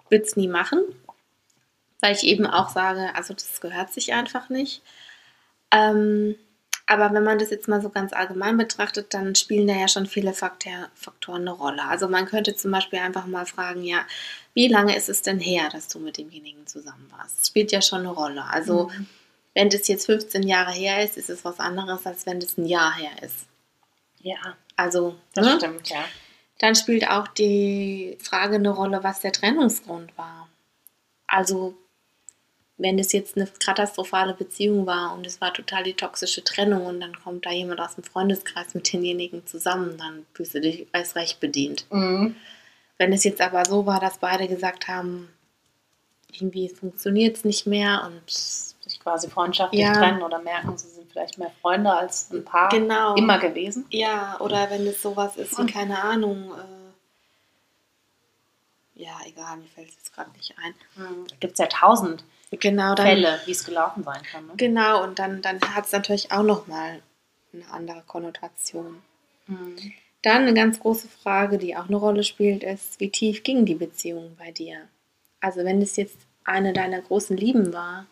[0.08, 0.80] würde es nie machen,
[2.00, 4.82] weil ich eben auch sage, also das gehört sich einfach nicht.
[5.72, 6.36] Ähm,
[6.90, 10.06] aber wenn man das jetzt mal so ganz allgemein betrachtet, dann spielen da ja schon
[10.06, 11.84] viele Faktor, Faktoren eine Rolle.
[11.84, 14.00] Also man könnte zum Beispiel einfach mal fragen, ja,
[14.54, 17.38] wie lange ist es denn her, dass du mit demjenigen zusammen warst?
[17.40, 18.44] Das spielt ja schon eine Rolle.
[18.44, 19.06] Also Mhm.
[19.54, 22.66] wenn das jetzt 15 Jahre her ist, ist es was anderes, als wenn das ein
[22.66, 23.46] Jahr her ist.
[24.22, 24.36] Ja,
[24.76, 25.56] Also, das ne?
[25.56, 26.04] stimmt, ja.
[26.58, 30.48] dann spielt auch die Frage eine Rolle, was der Trennungsgrund war.
[31.26, 31.76] Also,
[32.80, 37.00] wenn es jetzt eine katastrophale Beziehung war und es war total die toxische Trennung und
[37.00, 41.14] dann kommt da jemand aus dem Freundeskreis mit denjenigen zusammen, dann fühlst du dich als
[41.14, 41.84] recht bedient.
[41.90, 42.36] Mhm.
[42.96, 45.28] Wenn es jetzt aber so war, dass beide gesagt haben,
[46.32, 49.92] irgendwie funktioniert es nicht mehr und Sich quasi freundschaftlich Ja.
[49.92, 53.14] trennen oder merken, sie sind vielleicht mehr Freunde als ein Paar genau.
[53.14, 53.84] immer gewesen.
[53.90, 56.79] Ja, oder wenn es sowas ist wie, keine Ahnung, äh,
[59.00, 60.74] ja, egal, mir fällt es jetzt gerade nicht ein.
[61.28, 64.46] Da gibt es ja tausend Genau, dann, Fälle, wie es gelaufen sein kann.
[64.46, 64.52] Ne?
[64.56, 67.00] Genau, und dann, dann hat es natürlich auch nochmal
[67.52, 69.02] eine andere Konnotation.
[69.46, 69.76] Mhm.
[70.22, 73.76] Dann eine ganz große Frage, die auch eine Rolle spielt, ist, wie tief ging die
[73.76, 74.88] Beziehung bei dir?
[75.40, 78.06] Also wenn es jetzt eine deiner großen Lieben war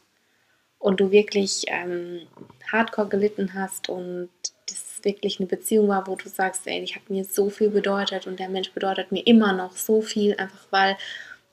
[0.78, 2.26] und du wirklich ähm,
[2.70, 4.30] hardcore gelitten hast und
[4.70, 8.26] das wirklich eine Beziehung war, wo du sagst, ey, die hat mir so viel bedeutet
[8.26, 10.96] und der Mensch bedeutet mir immer noch so viel, einfach weil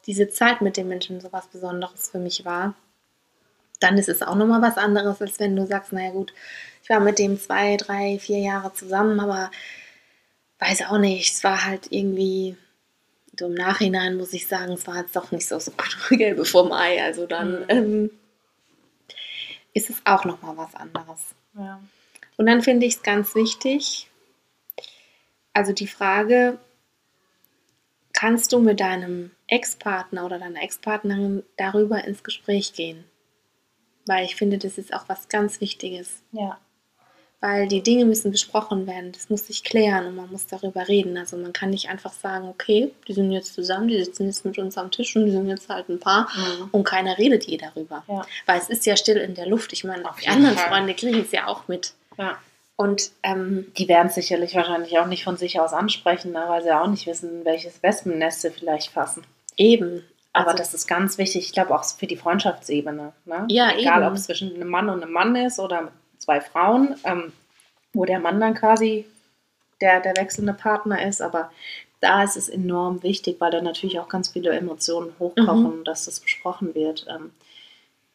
[0.08, 2.76] diese Zeit mit dem Menschen so was Besonderes für mich war,
[3.80, 6.34] dann ist es auch nochmal was anderes, als wenn du sagst, naja gut,
[6.84, 9.52] ich war mit dem zwei, drei, vier Jahre zusammen, aber
[10.60, 12.56] weiß auch nicht, es war halt irgendwie,
[13.38, 15.72] so im Nachhinein muss ich sagen, es war jetzt doch nicht so so
[16.12, 17.66] gelbe vom Ei, also dann Mhm.
[17.70, 18.10] ähm,
[19.74, 21.20] ist es auch nochmal was anderes.
[21.58, 21.82] Ja.
[22.38, 24.10] Und dann finde ich es ganz wichtig,
[25.54, 26.58] also die Frage,
[28.14, 33.04] kannst du mit deinem Ex-Partner oder deiner Ex-Partnerin darüber ins Gespräch gehen?
[34.06, 36.22] Weil ich finde, das ist auch was ganz Wichtiges.
[36.32, 36.58] ja.
[37.42, 41.16] Weil die Dinge müssen besprochen werden, das muss sich klären und man muss darüber reden.
[41.16, 44.58] Also man kann nicht einfach sagen, okay, die sind jetzt zusammen, die sitzen jetzt mit
[44.58, 46.70] uns am Tisch und die sind jetzt halt ein Paar Mhm.
[46.72, 48.04] und keiner redet je darüber.
[48.08, 48.26] Ja.
[48.48, 49.74] Weil es ist ja still in der Luft.
[49.74, 50.70] Ich meine, Auf die anderen Fall.
[50.70, 51.94] Freunde kriegen es ja auch mit.
[52.18, 52.38] Ja.
[52.78, 56.62] Und ähm, Die werden es sicherlich wahrscheinlich auch nicht von sich aus ansprechen, ne, weil
[56.62, 59.24] sie auch nicht wissen, welches Wespennest sie vielleicht fassen.
[59.58, 60.04] eben.
[60.34, 63.14] Aber Also- das ist ganz wichtig, ich glaube auch für die Freundschaftsebene.
[63.24, 63.46] Ne?
[63.50, 64.08] Ja, Egal, eben.
[64.10, 67.32] ob es zwischen einem Mann und einem Mann ist oder zwei Frauen, ähm,
[67.94, 69.06] wo der Mann dann quasi
[69.80, 71.22] der, der wechselnde Partner ist.
[71.22, 71.50] Aber
[72.02, 76.20] da ist es enorm wichtig, weil da natürlich auch ganz viele Emotionen hochkochen, dass das
[76.20, 77.06] besprochen wird.
[77.10, 77.32] Ähm,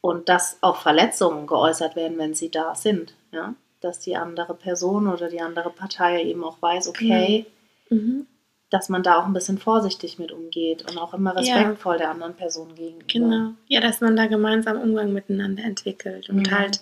[0.03, 3.15] und dass auch Verletzungen geäußert werden, wenn sie da sind.
[3.33, 3.55] Ja?
[3.81, 7.47] Dass die andere Person oder die andere Partei eben auch weiß, okay,
[7.89, 8.27] Mhm.
[8.71, 11.57] dass man da auch ein bisschen vorsichtig mit umgeht und auch immer Ja.
[11.57, 13.03] respektvoll der anderen Person gegenüber.
[13.09, 13.51] Genau.
[13.67, 16.51] Ja, dass man da gemeinsam Umgang miteinander entwickelt und Mhm.
[16.57, 16.81] halt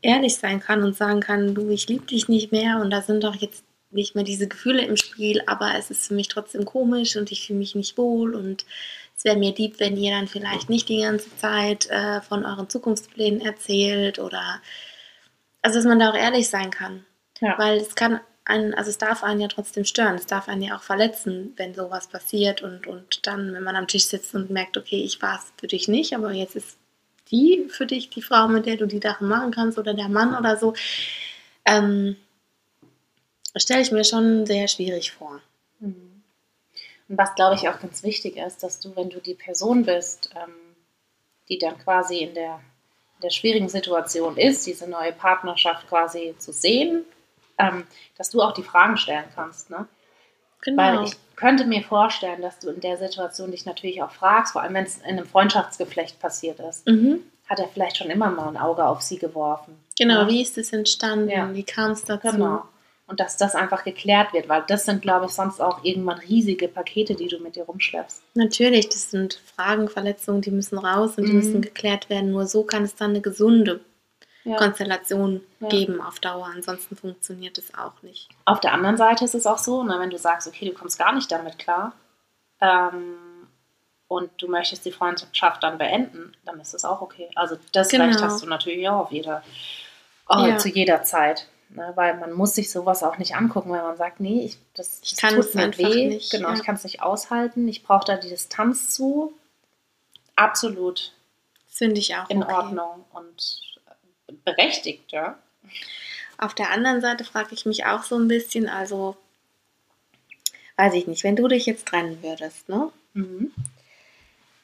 [0.00, 3.24] ehrlich sein kann und sagen kann, du, ich liebe dich nicht mehr und da sind
[3.24, 7.16] doch jetzt nicht mehr diese Gefühle im Spiel, aber es ist für mich trotzdem komisch
[7.16, 8.64] und ich fühle mich nicht wohl und
[9.16, 12.68] es wäre mir lieb, wenn ihr dann vielleicht nicht die ganze Zeit äh, von euren
[12.70, 14.60] Zukunftsplänen erzählt oder
[15.62, 17.04] also dass man da auch ehrlich sein kann.
[17.40, 17.58] Ja.
[17.58, 20.76] Weil es kann einen, also es darf einen ja trotzdem stören, es darf einen ja
[20.76, 24.76] auch verletzen, wenn sowas passiert und, und dann, wenn man am Tisch sitzt und merkt,
[24.76, 26.78] okay, ich war es für dich nicht, aber jetzt ist
[27.30, 30.34] die für dich die Frau, mit der du die Sachen machen kannst oder der Mann
[30.34, 30.74] oder so,
[31.66, 32.16] ähm,
[33.56, 35.40] stelle ich mir schon sehr schwierig vor.
[35.80, 36.22] Mhm.
[37.08, 40.30] Und was, glaube ich, auch ganz wichtig ist, dass du, wenn du die Person bist,
[40.36, 40.54] ähm,
[41.48, 42.60] die dann quasi in der,
[43.22, 47.04] der schwierigen Situation ist, diese neue Partnerschaft quasi zu sehen,
[47.58, 47.84] ähm,
[48.16, 49.70] dass du auch die Fragen stellen kannst.
[49.70, 49.86] Ne?
[50.62, 50.82] Genau.
[50.82, 54.62] Weil ich könnte mir vorstellen, dass du in der Situation dich natürlich auch fragst, vor
[54.62, 57.20] allem wenn es in einem Freundschaftsgeflecht passiert ist, mhm.
[57.48, 59.78] hat er vielleicht schon immer mal ein Auge auf sie geworfen.
[59.98, 60.28] Genau, Ne?
[60.28, 61.28] wie ist es entstanden?
[61.28, 61.52] Ja.
[61.54, 62.28] Wie kam es dazu?
[62.28, 62.62] Genau.
[63.08, 66.68] Und dass das einfach geklärt wird, weil das sind, glaube ich, sonst auch irgendwann riesige
[66.68, 68.22] Pakete, die du mit dir rumschleppst.
[68.34, 71.38] Natürlich, das sind Fragen, Verletzungen, die müssen raus und die Mhm.
[71.38, 72.30] müssen geklärt werden.
[72.32, 73.80] Nur so kann es dann eine gesunde
[74.44, 74.56] Ja.
[74.56, 75.68] Konstellation Ja.
[75.68, 76.46] geben auf Dauer.
[76.54, 78.28] Ansonsten funktioniert es auch nicht.
[78.44, 80.98] Auf der anderen Seite ist es auch so, ne, wenn du sagst, okay, du kommst
[80.98, 81.92] gar nicht damit klar
[82.60, 83.16] ähm,
[84.06, 87.28] und du möchtest die Freundschaft dann beenden, dann ist das auch okay.
[87.34, 88.04] Also das Genau.
[88.04, 89.42] Recht hast du natürlich auch auf jeder,
[90.28, 90.58] oh, Ja.
[90.58, 91.46] zu jeder Zeit.
[91.70, 95.00] Ne, weil man muss sich sowas auch nicht angucken, wenn man sagt, nee, ich, das,
[95.02, 96.08] Ich das kann tut es mir weh.
[96.08, 96.54] nicht, Genau, ja.
[96.54, 97.68] ich kann es nicht aushalten.
[97.68, 99.34] Ich brauche da die Distanz zu.
[100.34, 101.12] Absolut
[101.78, 102.52] finde ich auch in okay.
[102.52, 103.60] Ordnung und
[104.26, 105.38] äh, berechtigt, ja.
[106.36, 109.16] Auf der anderen Seite frage ich mich auch so ein bisschen, also
[110.76, 112.90] weiß ich nicht, wenn du dich jetzt trennen würdest, ne?
[113.14, 113.52] Mhm.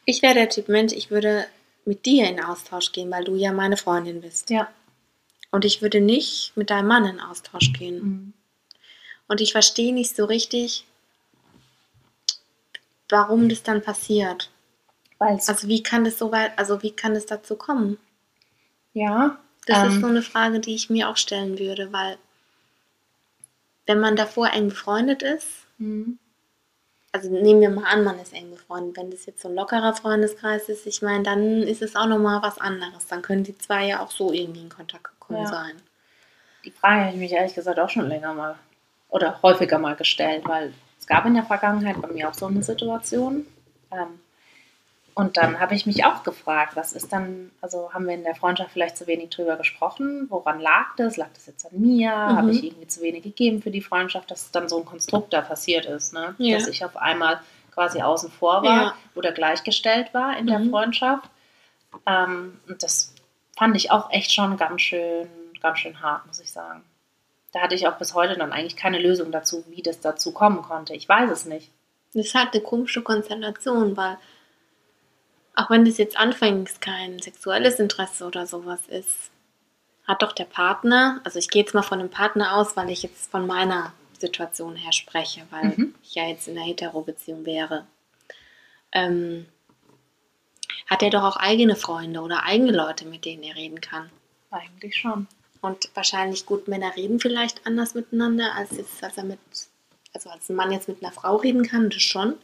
[0.05, 1.47] Ich wäre der Typ Mensch, ich würde
[1.85, 4.51] mit dir in Austausch gehen, weil du ja meine Freundin bist.
[4.51, 4.69] Ja.
[5.55, 8.03] Und ich würde nicht mit deinem Mann in Austausch gehen.
[8.03, 8.33] Mhm.
[9.29, 10.85] Und ich verstehe nicht so richtig,
[13.09, 14.51] warum das dann passiert.
[15.21, 17.99] Weil es, Also wie kann das so weit, also wie kann es dazu kommen?
[18.95, 22.19] ja, Das ist ähm, so eine Frage, die ich mir auch stellen würde, weil
[23.87, 26.19] wenn man davor eng befreundet ist, mhm.
[27.13, 29.95] also nehmen wir mal an, man ist eng befreundet, wenn das jetzt so ein lockerer
[29.95, 33.07] Freundeskreis ist, ich meine, dann ist es auch nochmal was anderes.
[33.07, 35.47] Dann können die zwei ja auch so irgendwie in Kontakt Ja.
[35.47, 35.73] sein.
[36.65, 38.55] Die Frage habe ich mich ehrlich gesagt auch schon länger mal
[39.11, 42.63] oder häufiger mal gestellt, weil es gab in der Vergangenheit bei mir auch so eine
[42.63, 43.47] Situation.
[43.93, 44.21] Ähm,
[45.17, 48.35] und dann habe ich mich auch gefragt, was ist dann, also haben wir in der
[48.35, 50.27] Freundschaft vielleicht zu wenig drüber gesprochen?
[50.29, 51.17] Woran lag das?
[51.17, 52.11] Lag das jetzt an mir?
[52.11, 52.37] Mhm.
[52.37, 55.41] Habe ich irgendwie zu wenig gegeben für die Freundschaft, dass dann so ein Konstrukt da
[55.43, 56.35] passiert ist, ne?
[56.39, 56.59] Ja.
[56.59, 57.41] dass ich auf einmal
[57.73, 58.95] quasi außen vor war Ja.
[59.15, 60.71] oder gleichgestellt war in der Mhm.
[60.71, 61.31] Freundschaft.
[62.07, 63.14] Ähm, und das
[63.57, 65.29] fand ich auch echt schon ganz schön,
[65.61, 66.83] ganz schön hart, muss ich sagen.
[67.53, 70.63] Da hatte ich auch bis heute dann eigentlich keine Lösung dazu, wie das dazu kommen
[70.63, 70.95] konnte.
[70.95, 71.71] Ich weiß es nicht.
[72.13, 74.19] Das ist halt eine komische Konstellation, weil
[75.55, 79.31] auch wenn das jetzt anfänglich kein sexuelles Interesse oder sowas ist,
[80.07, 83.03] hat doch der Partner, also ich gehe jetzt mal von dem Partner aus, weil ich
[83.05, 85.95] jetzt von meiner Situation her spreche, weil Mhm.
[86.03, 87.87] ich ja jetzt in einer Hetero-Beziehung wäre,
[88.93, 89.47] ähm,
[90.87, 94.11] hat er doch auch eigene Freunde oder eigene Leute, mit denen er reden kann.
[94.51, 95.27] Eigentlich schon.
[95.61, 99.39] Und wahrscheinlich gut, Männer reden vielleicht anders miteinander, als jetzt, als er mit,
[100.13, 102.35] also als ein Mann jetzt mit einer Frau reden kann, das schon.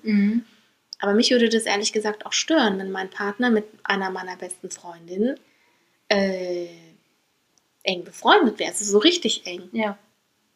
[1.00, 4.70] Aber mich würde das ehrlich gesagt auch stören, wenn mein Partner mit einer meiner besten
[4.70, 5.38] Freundinnen
[6.08, 6.66] äh,
[7.82, 8.70] eng befreundet wäre.
[8.70, 9.68] Also so richtig eng.
[9.72, 9.98] Ja.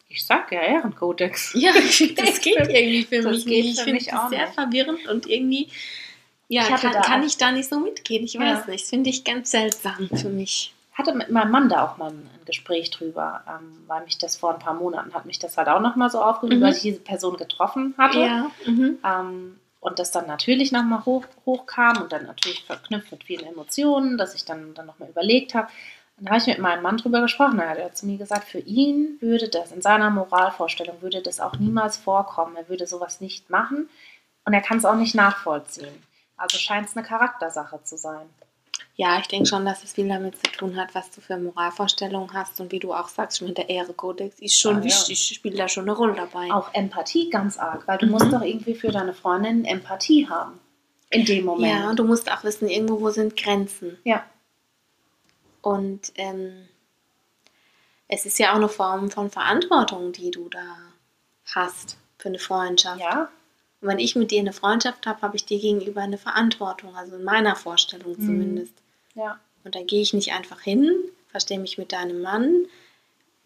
[0.08, 1.52] Ich sag ja Ehrenkodex.
[1.54, 1.72] Ja,
[2.16, 3.78] das geht irgendwie für Das mich nicht.
[3.78, 5.68] Ich finde auch sehr verwirrend und irgendwie
[6.48, 8.24] ja, Ich kann, da kann ich da nicht so mitgehen.
[8.24, 8.70] Ich weiß Ja.
[8.70, 8.84] nicht.
[8.84, 10.72] Das finde ich ganz seltsam für mich.
[10.92, 14.52] hatte mit meinem Mann da auch mal ein Gespräch drüber, ähm, weil mich das vor
[14.54, 16.64] ein paar Monaten hat mich das halt auch nochmal so aufgeregt, Mhm.
[16.64, 18.20] weil ich diese Person getroffen hatte.
[18.20, 18.50] Ja.
[18.64, 18.98] Mhm.
[19.04, 24.16] Ähm, und das dann natürlich nochmal hoch, hochkam und dann natürlich verknüpft mit vielen Emotionen,
[24.18, 25.66] dass ich dann, dann nochmal überlegt habe.
[26.16, 27.58] Und da habe ich mit meinem Mann drüber gesprochen.
[27.58, 31.56] Er hat zu mir gesagt, für ihn würde das, in seiner Moralvorstellung, würde das auch
[31.58, 32.54] niemals vorkommen.
[32.54, 33.88] Er würde sowas nicht machen
[34.44, 36.04] und er kann es auch nicht nachvollziehen.
[36.36, 38.28] Also scheint es eine Charaktersache zu sein.
[38.96, 42.32] Ja, ich denke schon, dass es viel damit zu tun hat, was du für Moralvorstellungen
[42.32, 44.84] hast und wie du auch sagst, schon der Ehrekodex ist schon Ah, ja.
[44.84, 46.52] wichtig, spielt da schon eine Rolle dabei.
[46.52, 48.12] Auch Empathie ganz arg, weil du Mhm.
[48.12, 50.60] musst doch irgendwie für deine Freundin Empathie haben.
[51.10, 51.72] In dem Moment.
[51.72, 53.98] Ja, du musst auch wissen, irgendwo wo sind Grenzen.
[54.04, 54.24] Ja.
[55.62, 56.68] Und ähm,
[58.08, 60.76] es ist ja auch eine Form von Verantwortung, die du da
[61.54, 63.00] hast für eine Freundschaft.
[63.00, 63.28] ja.
[63.84, 67.16] Und wenn ich mit dir eine Freundschaft habe, habe ich dir gegenüber eine Verantwortung, also
[67.16, 68.24] in meiner Vorstellung Mhm.
[68.24, 68.72] zumindest.
[69.14, 69.38] Ja.
[69.62, 70.90] Und dann gehe ich nicht einfach hin,
[71.28, 72.64] verstehe mich mit deinem Mann,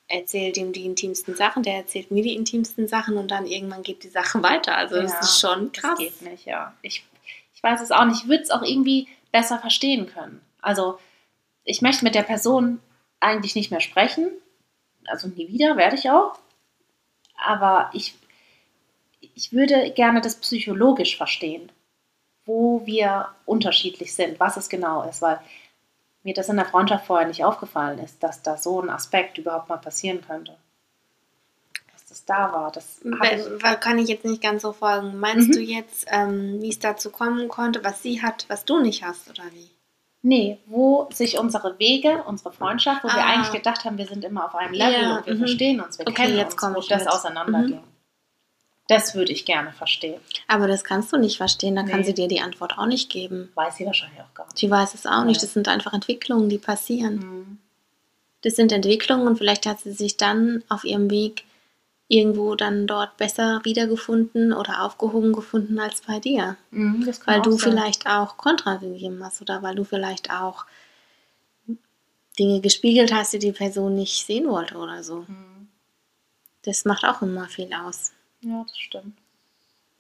[0.07, 4.05] erzähle ihm die intimsten Sachen, der erzählt mir die intimsten Sachen und dann irgendwann geht
[4.05, 4.77] die Sache weiter.
[4.77, 5.91] Also das Ja, ist schon krass.
[5.91, 6.73] Das geht nicht, ja.
[6.83, 7.05] Ich,
[7.53, 8.23] ich weiß es auch nicht.
[8.23, 10.41] Ich würde es auch irgendwie besser verstehen können.
[10.63, 11.01] Also,
[11.65, 12.81] ich möchte mit der Person
[13.19, 14.31] eigentlich nicht mehr sprechen.
[15.09, 16.39] Also nie wieder, werde ich auch.
[17.37, 18.15] Aber ich,
[19.21, 21.71] ich würde gerne das psychologisch verstehen,
[22.45, 25.41] wo wir unterschiedlich sind, was es genau ist, weil
[26.23, 29.69] mir das in der Freundschaft vorher nicht aufgefallen ist, dass da so ein Aspekt überhaupt
[29.69, 30.57] mal passieren könnte.
[31.93, 32.73] Dass das da war.
[32.73, 35.19] Das ich, Kann ich jetzt nicht ganz so folgen.
[35.21, 35.53] Meinst Mhm.
[35.53, 39.29] du jetzt, ähm, wie es dazu kommen konnte, was sie hat, was du nicht hast,
[39.31, 39.71] oder wie?
[40.23, 43.35] Nee, wo sich unsere Wege, unsere Freundschaft, wo wir Ah.
[43.35, 45.39] eigentlich gedacht haben, wir sind immer auf einem Level Ja, und wir mhm.
[45.39, 47.83] verstehen uns, wir Okay, kennen jetzt uns, wo das auseinanderging.
[48.89, 50.21] Das würde ich gerne verstehen.
[50.49, 52.07] Aber das kannst du nicht verstehen, da kann Nee.
[52.07, 53.51] sie dir die Antwort auch nicht geben.
[53.55, 54.59] Weiß sie wahrscheinlich auch gar nicht.
[54.59, 55.43] Sie weiß es auch nicht.
[55.43, 57.17] Das sind einfach Entwicklungen, die passieren.
[57.17, 57.59] Mhm.
[58.43, 61.45] Das sind Entwicklungen und vielleicht hat sie sich dann auf ihrem Weg
[62.11, 66.57] irgendwo dann dort besser wiedergefunden oder aufgehoben gefunden als bei dir.
[66.71, 67.73] Mhm, kann Weil du sein.
[67.73, 70.65] vielleicht auch Kontra gegeben hast oder weil du vielleicht auch
[72.39, 75.27] Dinge gespiegelt hast, die die Person nicht sehen wollte oder so.
[75.29, 75.69] Mhm.
[76.63, 78.13] Das macht auch immer viel aus.
[78.41, 79.19] Ja, das stimmt.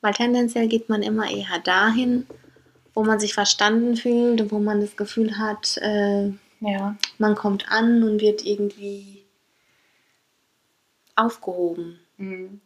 [0.00, 2.26] Weil tendenziell geht man immer eher dahin,
[2.94, 6.96] wo man sich verstanden fühlt und wo man das Gefühl hat, äh, Ja.
[7.18, 9.24] man kommt an und wird irgendwie
[11.16, 11.98] aufgehoben.
[12.16, 12.60] Mhm.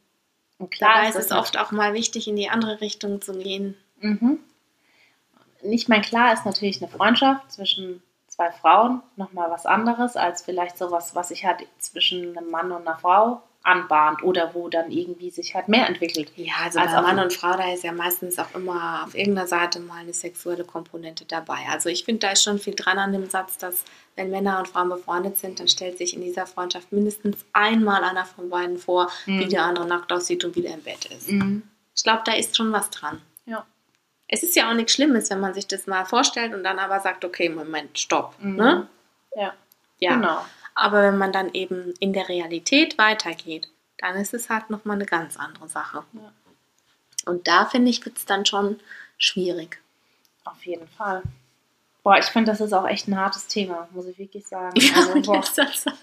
[0.71, 3.77] Klar Dabei ist es oft auch mal wichtig, in die andere Richtung zu gehen.
[4.01, 4.39] Mhm.
[5.63, 10.79] Ich meine, klar ist natürlich eine Freundschaft zwischen zwei Frauen nochmal was anderes als vielleicht
[10.79, 15.31] sowas, was sich halt zwischen einem Mann und einer Frau anbahnt oder wo dann irgendwie
[15.31, 16.33] sich halt mehr entwickelt.
[16.37, 19.15] Ja, also Als bei auf- Mann und Frau, da ist ja meistens auch immer auf
[19.15, 21.59] irgendeiner Seite mal eine sexuelle Komponente dabei.
[21.71, 23.85] Also ich finde, da ist schon viel dran an dem Satz, dass
[24.17, 28.25] wenn Männer und Frauen befreundet sind, dann stellt sich in dieser Freundschaft mindestens einmal einer
[28.27, 29.49] von beiden vor, wie Mhm.
[29.49, 31.31] der andere nackt aussieht und wie der im Bett ist.
[31.31, 31.63] Mhm.
[31.95, 33.23] Ich glaube, da ist schon was dran.
[33.47, 33.65] Ja.
[34.29, 37.01] Es ist ja auch nichts Schlimmes, wenn man sich das mal vorstellt und dann aber
[37.01, 38.35] sagt, okay, Moment, stopp.
[38.41, 38.57] Mhm.
[38.57, 38.87] Ne?
[39.37, 39.53] Ja,
[39.99, 40.15] Ja.
[40.15, 40.45] genau.
[40.75, 45.07] Aber wenn man dann eben in der Realität weitergeht, dann ist es halt nochmal eine
[45.07, 46.05] ganz andere Sache.
[46.13, 46.33] Ja.
[47.27, 48.81] Und da finde ich, wird es dann schon
[49.17, 49.81] schwierig.
[50.45, 51.23] Auf jeden Fall.
[52.03, 54.75] Boah, ich finde, das ist auch echt ein hartes Thema, muss ich wirklich sagen.
[54.81, 55.97] Ja, Also, boah, letzter Zeit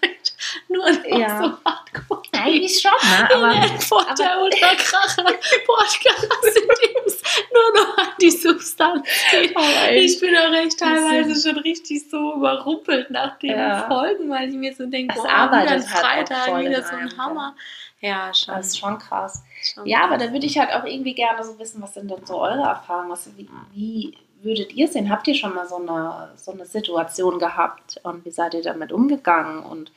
[0.68, 1.42] nur noch Ja.
[1.44, 2.22] so hardcore.
[2.34, 3.30] eigentlich schon, ne?
[3.36, 5.24] Aber Aber, vor der Unterkracher
[5.66, 7.22] Podcast, in dem es
[7.54, 9.56] nur noch an die Substanz geht.
[9.96, 13.88] Ich bin auch echt teilweise Das schon richtig so überrumpelt nach den Ja.
[13.88, 17.18] Folgen, weil ich mir so denke, Es boah, ein halt Freitag, voll wieder so ein
[17.18, 17.56] Hammer.
[18.02, 18.56] Ja, schon.
[18.56, 19.44] das ist schon krass.
[19.62, 20.28] schon Ja, aber krass.
[20.28, 23.10] da würde ich halt auch irgendwie gerne so wissen, was sind denn so eure Erfahrungen?
[23.10, 25.10] Was, wie, wie würdet ihr sehen?
[25.10, 28.94] Habt ihr schon mal so eine, so eine Situation gehabt und wie seid ihr damit
[28.94, 29.64] umgegangen?
[29.64, 29.92] Und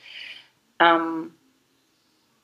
[0.79, 1.33] ähm,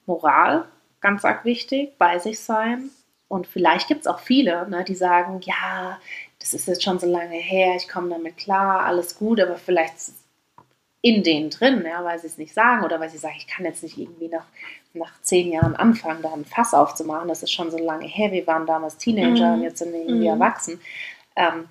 [0.05, 0.65] Moral,
[1.01, 2.89] ganz arg wichtig, bei sich sein.
[3.27, 5.99] Und vielleicht gibt es auch viele, ne, die sagen, ja,
[6.39, 9.95] das ist jetzt schon so lange her, ich komme damit klar, alles gut, aber vielleicht
[11.01, 13.65] in denen drin, ja, weil sie es nicht sagen oder weil sie sagen, ich kann
[13.65, 14.45] jetzt nicht irgendwie nach,
[14.93, 17.29] nach zehn Jahren anfangen, da ein Fass aufzumachen.
[17.29, 18.31] Das ist schon so lange her.
[18.31, 19.53] Wir waren damals Teenager Mhm.
[19.53, 20.33] und jetzt sind wir irgendwie Mhm.
[20.41, 20.81] erwachsen.
[21.35, 21.69] Ähm,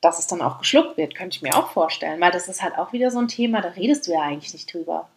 [0.00, 2.78] dass es dann auch geschluckt wird, könnte ich mir auch vorstellen, weil das ist halt
[2.78, 5.08] auch wieder so ein Thema, da redest du ja eigentlich nicht drüber.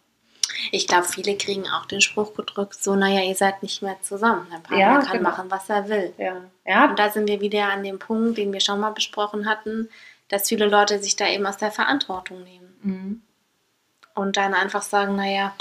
[0.72, 4.46] Ich glaube, viele kriegen auch den Spruch gedrückt, so, naja, ihr seid nicht mehr zusammen.
[4.52, 5.30] Der Partner Ja, kann genau.
[5.30, 6.12] machen, was er will.
[6.18, 6.36] Ja,
[6.66, 9.88] ja Und da sind wir wieder an dem Punkt, den wir schon mal besprochen hatten,
[10.28, 12.74] dass viele Leute sich da eben aus der Verantwortung nehmen.
[12.82, 13.22] mhm.
[14.16, 15.52] Und dann einfach sagen, naja,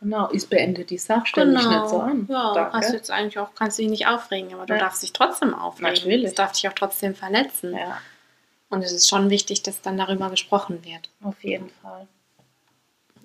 [0.00, 2.26] genau, ist beendet die Sache, stell dich nicht so an.
[2.30, 2.78] Ja, Danke.
[2.78, 4.80] hast du jetzt eigentlich auch, kannst dich nicht aufregen, aber du Ja.
[4.80, 5.92] darfst dich trotzdem aufregen.
[5.92, 6.24] Natürlich.
[6.24, 7.76] Es darf dich auch trotzdem verletzen.
[7.76, 7.98] ja,
[8.70, 11.10] Und es ist schon wichtig, dass dann darüber gesprochen wird.
[11.22, 12.06] auf jeden Fall.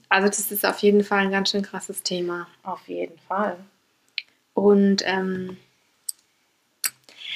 [0.10, 2.48] Also das ist auf jeden Fall ein ganz schön krasses Thema.
[2.64, 3.58] Auf jeden Fall.
[4.54, 5.58] Und ähm,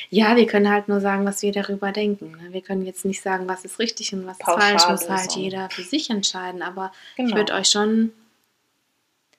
[0.10, 2.32] ja, wir können halt nur sagen, was wir darüber denken.
[2.32, 2.52] ne?
[2.54, 4.88] Wir können jetzt nicht sagen, was ist richtig und was ist falsch.
[4.90, 6.62] Muss halt jeder für sich entscheiden.
[6.62, 7.36] Aber ich Genau.
[7.38, 8.12] würde euch schon,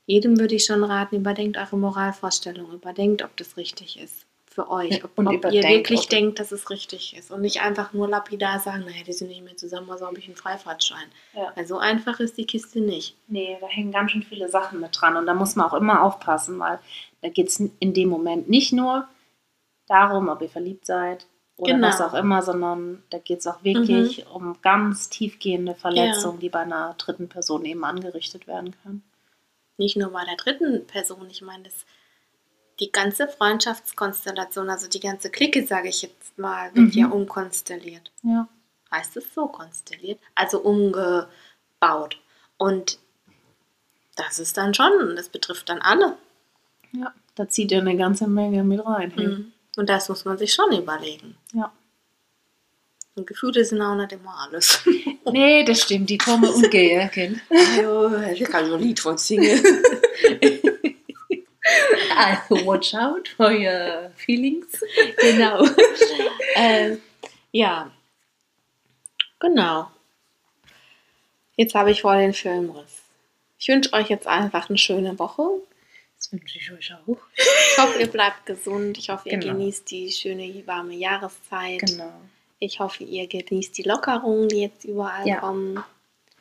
[0.06, 2.72] jedem würde ich schon raten, überdenkt eure Moralvorstellung.
[2.72, 5.04] Überdenkt, ob das richtig ist für euch.
[5.04, 7.30] Ob, Und ob ihr wirklich denkt, dass es richtig ist.
[7.30, 10.26] Und nicht einfach nur lapidar sagen, naja, die sind nicht mehr zusammen, also habe ich
[10.26, 11.08] einen Freifahrtschein.
[11.34, 11.52] Ja.
[11.54, 13.16] Weil so einfach ist die Kiste nicht.
[13.28, 16.02] Nee, da hängen ganz schön viele Sachen mit dran und da muss man auch immer
[16.02, 16.78] aufpassen, weil
[17.22, 19.08] da geht es in dem Moment nicht nur
[19.86, 21.88] darum, ob ihr verliebt seid oder Genau.
[21.88, 26.60] was auch immer, sondern da geht es auch wirklich um ganz tiefgehende Verletzungen, die bei
[26.60, 29.02] einer dritten Person eben angerichtet werden können.
[29.78, 31.84] nicht nur bei der dritten Person, ich meine, das,
[32.82, 37.00] die ganze Freundschaftskonstellation, also die ganze Clique, sage ich jetzt mal, wird Mhm.
[37.00, 38.10] ja umkonstelliert.
[38.22, 38.48] Ja.
[38.90, 40.18] Heißt es so, konstelliert?
[40.34, 42.20] Also umgebaut.
[42.58, 42.98] Und
[44.16, 46.16] das ist dann schon, das betrifft dann alle.
[46.92, 47.14] ja.
[47.34, 49.10] Da zieht ihr eine ganze Menge mit rein.
[49.16, 49.52] Mhm.
[49.78, 51.34] Und das muss man sich schon überlegen.
[51.54, 51.72] Ja.
[53.14, 54.82] Und Gefühle sind auch nicht immer alles.
[55.30, 57.40] Nee, das stimmt, die kommen umgehen, Kind.
[57.50, 59.62] ich kann so ein Lied von singen.
[62.16, 64.66] Also, watch out for your feelings.
[65.20, 65.64] genau.
[66.56, 67.00] ähm,
[67.52, 67.90] ja.
[69.40, 69.90] Genau.
[71.56, 73.02] Jetzt habe ich vor den Filmriss.
[73.58, 75.42] Ich wünsche euch jetzt einfach eine schöne Woche.
[76.16, 77.16] Das wünsche ich euch auch.
[77.36, 78.96] Ich hoffe, ihr bleibt gesund.
[78.98, 79.54] Ich hoffe, ihr Genau.
[79.54, 81.80] genießt die schöne warme Jahreszeit.
[81.80, 82.12] Genau.
[82.60, 85.40] Ich hoffe, ihr genießt die Lockerungen, die jetzt überall Ja.
[85.40, 85.82] kommen.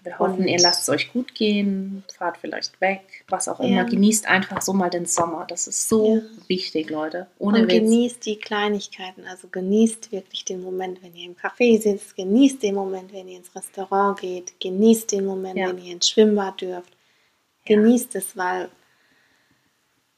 [0.03, 3.69] Wir hoffen, Und- ihr lasst es euch gut gehen, fahrt vielleicht weg, was auch immer.
[3.69, 3.83] Ja.
[3.83, 5.45] Genießt einfach so mal den Sommer.
[5.47, 6.21] Das ist so Ja.
[6.47, 7.27] wichtig, Leute.
[7.37, 7.73] Ohne und Witz.
[7.83, 9.25] genießt die Kleinigkeiten.
[9.25, 12.15] Also genießt wirklich den Moment, wenn ihr im Café sitzt.
[12.15, 14.59] Genießt den Moment, wenn ihr ins Restaurant geht.
[14.59, 15.67] Genießt den Moment, Ja.
[15.69, 16.91] wenn ihr ins Schwimmbad dürft.
[17.65, 18.69] Genießt es, weil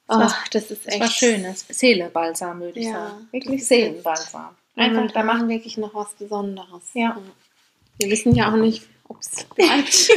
[0.09, 0.19] Oh,
[0.51, 1.65] das ist Das echt war schönes.
[1.69, 3.13] Seelebalsam, würde ich Ja, sagen.
[3.23, 4.49] das Wirklich ist Seelenbalsam.
[4.75, 6.83] Einfach, da machen wirklich noch was Besonderes.
[6.93, 7.17] Ja.
[7.99, 10.09] Wir wissen ja auch nicht, ob es bleibt.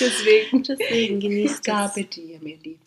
[0.00, 0.62] deswegen.
[0.62, 1.62] Deswegen genießt es.
[1.62, 2.80] Gabe dir, mir Lieben.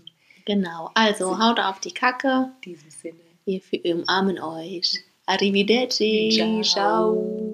[0.46, 0.92] Genau.
[0.94, 2.52] Also, haut auf die Kacke.
[2.66, 3.20] In diesem Sinne.
[3.46, 3.62] Wir
[3.96, 5.04] umarmen euch.
[5.26, 6.32] Arrivederci.
[6.34, 6.62] Ciao.
[6.62, 7.50] Ciao.